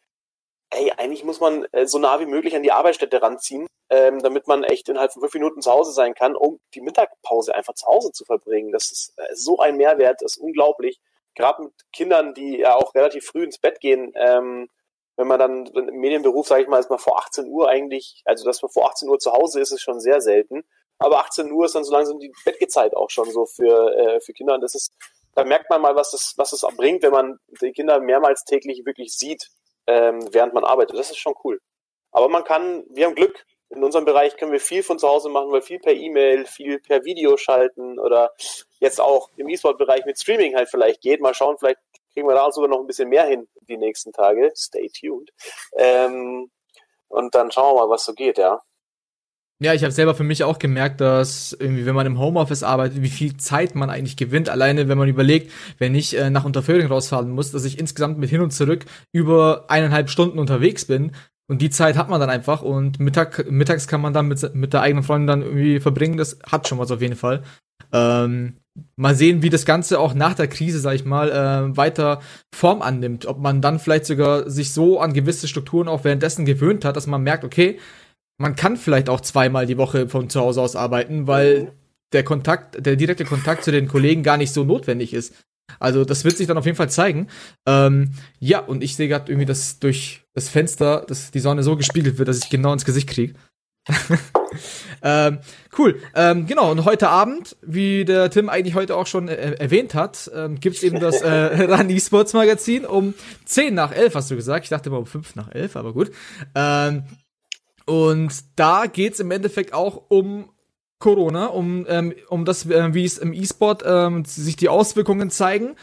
[0.72, 4.48] ey, eigentlich muss man äh, so nah wie möglich an die Arbeitsstätte ranziehen, ähm, damit
[4.48, 7.86] man echt innerhalb von fünf Minuten zu Hause sein kann, um die Mittagpause einfach zu
[7.88, 8.72] Hause zu verbringen.
[8.72, 11.00] Das ist äh, so ein Mehrwert, das ist unglaublich.
[11.36, 14.70] Gerade mit Kindern, die ja auch relativ früh ins Bett gehen, ähm,
[15.18, 18.44] wenn man dann im Medienberuf, sage ich mal, ist man vor 18 Uhr eigentlich, also
[18.46, 20.66] dass man vor 18 Uhr zu Hause ist, ist schon sehr selten.
[20.98, 24.34] Aber 18 Uhr ist dann so langsam die Bettgezeit auch schon so für, äh, für
[24.34, 24.56] Kinder.
[24.56, 24.94] Und das ist,
[25.34, 28.86] da merkt man mal, was das, was das bringt, wenn man die Kinder mehrmals täglich
[28.86, 29.50] wirklich sieht,
[29.88, 30.98] ähm, während man arbeitet.
[30.98, 31.60] Das ist schon cool.
[32.12, 33.46] Aber man kann, wir haben Glück.
[33.70, 36.80] In unserem Bereich können wir viel von zu Hause machen, weil viel per E-Mail, viel
[36.80, 38.32] per Video schalten oder
[38.80, 41.20] jetzt auch im E-Sport-Bereich mit Streaming halt vielleicht geht.
[41.20, 41.80] Mal schauen, vielleicht
[42.14, 44.54] kriegen wir da sogar noch ein bisschen mehr hin die nächsten Tage.
[44.56, 45.32] Stay tuned.
[45.76, 46.52] Ähm,
[47.08, 48.62] und dann schauen wir mal, was so geht, ja.
[49.64, 53.02] Ja, ich habe selber für mich auch gemerkt, dass irgendwie, wenn man im Homeoffice arbeitet,
[53.02, 54.50] wie viel Zeit man eigentlich gewinnt.
[54.50, 58.30] Alleine, wenn man überlegt, wenn ich äh, nach Unterföhring rausfahren muss, dass ich insgesamt mit
[58.30, 61.14] hin und zurück über eineinhalb Stunden unterwegs bin.
[61.48, 64.74] Und die Zeit hat man dann einfach und Mittag, mittags kann man dann mit, mit
[64.74, 66.18] der eigenen Freundin dann irgendwie verbringen.
[66.18, 67.44] Das hat schon was auf jeden Fall.
[67.94, 68.58] Ähm,
[68.98, 72.20] mal sehen, wie das Ganze auch nach der Krise, sag ich mal, äh, weiter
[72.54, 73.26] Form annimmt.
[73.26, 77.08] Ob man dann vielleicht sogar sich so an gewisse Strukturen auch währenddessen gewöhnt hat, dass
[77.08, 77.80] man merkt, okay,
[78.38, 81.68] man kann vielleicht auch zweimal die Woche von zu Hause aus arbeiten, weil mhm.
[82.14, 85.34] der Kontakt, der direkte Kontakt zu den Kollegen gar nicht so notwendig ist.
[85.80, 87.28] Also das wird sich dann auf jeden Fall zeigen.
[87.66, 91.76] Ähm, ja, und ich sehe gerade irgendwie, dass durch das Fenster, dass die Sonne so
[91.76, 93.34] gespiegelt wird, dass ich genau ins Gesicht kriege.
[95.04, 95.40] ähm,
[95.78, 96.02] cool.
[96.16, 100.32] Ähm, genau, und heute Abend, wie der Tim eigentlich heute auch schon äh, erwähnt hat,
[100.34, 103.14] ähm, gibt eben das äh, Run Sports Magazin um
[103.46, 104.66] 10 nach 11, hast du gesagt.
[104.66, 106.12] Ich dachte mal um 5 nach 11, aber gut.
[106.56, 107.04] Ähm,
[107.86, 110.50] und da geht's im Endeffekt auch um
[111.00, 115.76] Corona, um, ähm, um das, äh, wie es im E-Sport ähm, sich die Auswirkungen zeigen.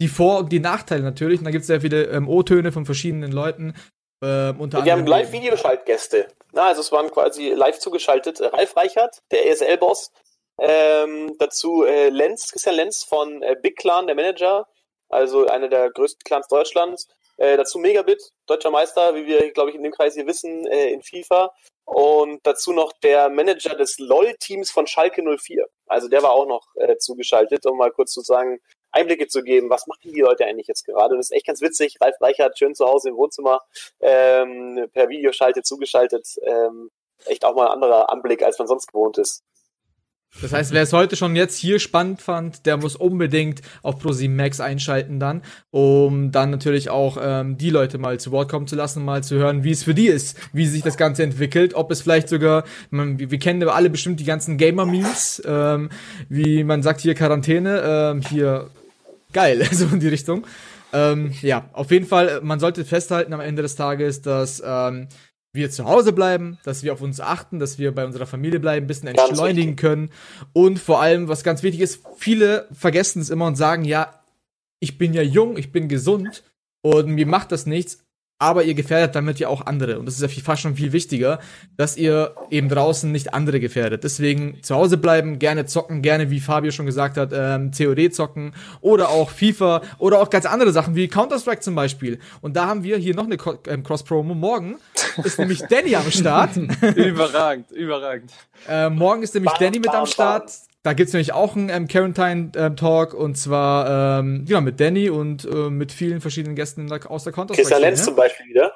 [0.00, 1.38] Die Vor- und die Nachteile natürlich.
[1.38, 3.74] Und da gibt's sehr viele ähm, O-Töne von verschiedenen Leuten.
[4.20, 6.26] Äh, unter Wir haben Live-Videoschaltgäste.
[6.52, 10.10] Also es waren quasi live zugeschaltet äh, Ralf Reichert, der ESL-Boss.
[10.58, 14.66] Ähm, dazu äh, Lenz, Christian Lenz von äh, Big Clan, der Manager,
[15.08, 17.08] also einer der größten Clans Deutschlands.
[17.38, 20.90] Äh, dazu Megabit, deutscher Meister, wie wir, glaube ich, in dem Kreis hier wissen, äh,
[20.90, 21.52] in FIFA.
[21.84, 25.66] Und dazu noch der Manager des LOL-Teams von Schalke 04.
[25.86, 28.60] Also der war auch noch äh, zugeschaltet, um mal kurz zu sagen,
[28.90, 31.14] Einblicke zu geben, was machen die Leute eigentlich jetzt gerade.
[31.14, 31.96] Und das ist echt ganz witzig.
[32.00, 33.60] Ralf Reichert schön zu Hause im Wohnzimmer
[34.00, 36.26] ähm, per Videoschalte zugeschaltet.
[36.42, 36.90] Ähm,
[37.26, 39.42] echt auch mal ein anderer Anblick, als man sonst gewohnt ist.
[40.42, 44.28] Das heißt, wer es heute schon jetzt hier spannend fand, der muss unbedingt auf Pro7
[44.28, 48.76] Max einschalten dann, um dann natürlich auch ähm, die Leute mal zu Wort kommen zu
[48.76, 51.90] lassen, mal zu hören, wie es für die ist, wie sich das Ganze entwickelt, ob
[51.90, 55.88] es vielleicht sogar, man, wir kennen alle bestimmt die ganzen Gamer-Memes, ähm,
[56.28, 58.68] wie man sagt hier Quarantäne, ähm, hier
[59.32, 60.46] geil, so in die Richtung.
[60.92, 65.08] Ähm, ja, auf jeden Fall, man sollte festhalten am Ende des Tages, dass ähm,
[65.56, 68.84] wir zu Hause bleiben, dass wir auf uns achten, dass wir bei unserer Familie bleiben,
[68.84, 70.10] ein bisschen entschleunigen können.
[70.52, 74.22] Und vor allem, was ganz wichtig ist, viele vergessen es immer und sagen, ja,
[74.78, 76.44] ich bin ja jung, ich bin gesund
[76.82, 78.05] und mir macht das nichts.
[78.38, 79.98] Aber ihr gefährdet damit ja auch andere.
[79.98, 81.38] Und das ist ja fast schon viel wichtiger,
[81.76, 84.04] dass ihr eben draußen nicht andere gefährdet.
[84.04, 88.52] Deswegen zu Hause bleiben, gerne zocken, gerne, wie Fabio schon gesagt hat, ähm, COD zocken
[88.80, 92.18] oder auch FIFA oder auch ganz andere Sachen wie Counter-Strike zum Beispiel.
[92.42, 94.34] Und da haben wir hier noch eine Co ähm, Cross-Promo.
[94.34, 94.76] Morgen
[95.24, 96.56] ist nämlich Danny am Start.
[96.96, 98.32] überragend, überragend.
[98.68, 100.46] Äh, morgen ist nämlich bam, Danny mit bam, am Start.
[100.46, 100.75] Bam.
[100.86, 105.44] Da gibt's nämlich auch einen ähm, Quarantine-Talk ähm, und zwar ähm, genau, mit Danny und
[105.44, 108.72] äh, mit vielen verschiedenen Gästen aus der counter Kisser Lenz zum Beispiel wieder.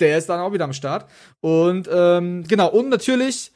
[0.00, 1.06] Der ist dann auch wieder am Start.
[1.40, 3.52] Und ähm, genau, und natürlich,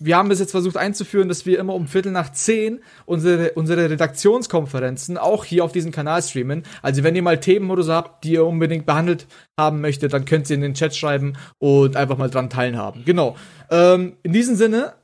[0.00, 3.88] wir haben bis jetzt versucht einzuführen, dass wir immer um Viertel nach zehn unsere, unsere
[3.88, 6.64] Redaktionskonferenzen auch hier auf diesem Kanal streamen.
[6.82, 10.24] Also wenn ihr mal Themen oder so habt, die ihr unbedingt behandelt haben möchtet, dann
[10.24, 13.04] könnt ihr in den Chat schreiben und einfach mal dran teilhaben.
[13.04, 13.36] Genau.
[13.70, 14.94] Ähm, in diesem Sinne,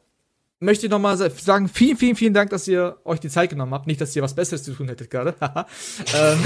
[0.62, 3.86] möchte ich nochmal sagen, vielen, vielen, vielen Dank, dass ihr euch die Zeit genommen habt.
[3.86, 5.34] Nicht, dass ihr was Besseres zu tun hättet gerade.
[6.14, 6.38] ähm,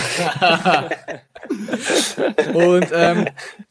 [2.55, 3.29] und ähm,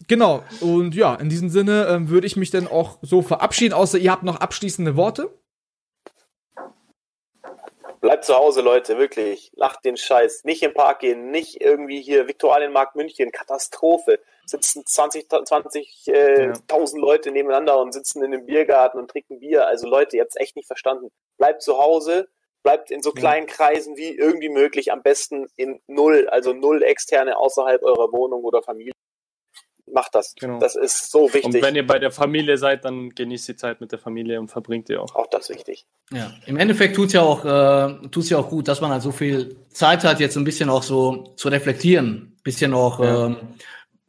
[0.08, 3.98] genau, und ja, in diesem Sinne ähm, würde ich mich dann auch so verabschieden, außer
[3.98, 5.30] ihr habt noch abschließende Worte.
[8.06, 9.52] Bleibt zu Hause, Leute, wirklich.
[9.56, 10.44] Lacht den Scheiß.
[10.44, 13.32] Nicht im Park gehen, nicht irgendwie hier Viktualienmarkt München.
[13.32, 14.20] Katastrophe.
[14.46, 16.54] Sitzen 20.000 20, äh, ja.
[16.94, 19.66] Leute nebeneinander und sitzen in einem Biergarten und trinken Bier.
[19.66, 21.10] Also Leute, ihr habt es echt nicht verstanden.
[21.40, 22.28] Bleibt zu Hause,
[22.62, 24.92] bleibt in so kleinen Kreisen wie irgendwie möglich.
[24.92, 28.94] Am besten in null, also null externe außerhalb eurer Wohnung oder Familie
[29.96, 30.36] macht das.
[30.36, 30.60] Genau.
[30.60, 31.46] Das ist so wichtig.
[31.46, 34.50] Und wenn ihr bei der Familie seid, dann genießt die Zeit mit der Familie und
[34.50, 35.16] verbringt ihr auch.
[35.16, 35.88] Auch das wichtig.
[36.12, 39.02] Ja, im Endeffekt tut es ja auch, äh, tut's ja auch gut, dass man halt
[39.02, 43.26] so viel Zeit hat, jetzt ein bisschen auch so zu reflektieren, ein bisschen auch, ja.
[43.26, 43.38] ähm,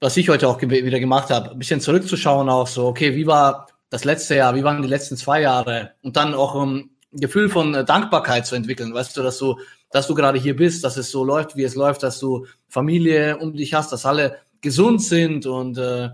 [0.01, 3.27] was ich heute auch ge wieder gemacht habe, ein bisschen zurückzuschauen auch so, okay, wie
[3.27, 7.21] war das letzte Jahr, wie waren die letzten zwei Jahre und dann auch um, ein
[7.21, 9.59] Gefühl von äh, Dankbarkeit zu entwickeln, weißt du, dass du,
[9.91, 13.39] dass du gerade hier bist, dass es so läuft, wie es läuft, dass du Familie
[13.39, 16.09] um dich hast, dass alle gesund sind und äh,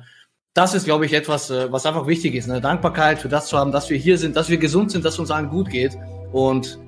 [0.53, 2.51] das ist, glaube ich, etwas, äh, was einfach wichtig ist.
[2.51, 5.19] Eine Dankbarkeit für das zu haben, dass wir hier sind, dass wir gesund sind, dass
[5.19, 5.97] uns allen gut geht.
[6.33, 6.79] Und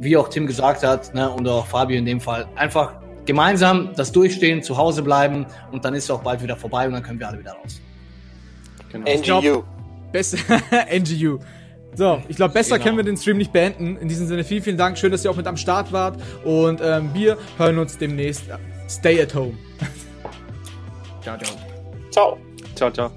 [0.00, 2.94] wie auch Tim gesagt hat, ne, und auch Fabio in dem Fall, einfach
[3.24, 6.94] gemeinsam das Durchstehen, zu Hause bleiben und dann ist es auch bald wieder vorbei und
[6.94, 7.80] dann können wir alle wieder raus.
[8.90, 9.08] Genau.
[9.08, 9.62] NGU.
[10.10, 10.38] Besser,
[10.90, 11.38] NGU.
[11.94, 12.84] So, ich glaube, besser genau.
[12.84, 13.96] können wir den Stream nicht beenden.
[13.98, 14.98] In diesem Sinne, vielen, vielen Dank.
[14.98, 16.20] Schön, dass ihr auch mit am Start wart.
[16.44, 18.44] Und ähm, wir hören uns demnächst.
[18.88, 19.54] Stay at home.
[21.22, 21.46] 加胶
[22.10, 22.36] 的，
[22.74, 23.10] 敲敲。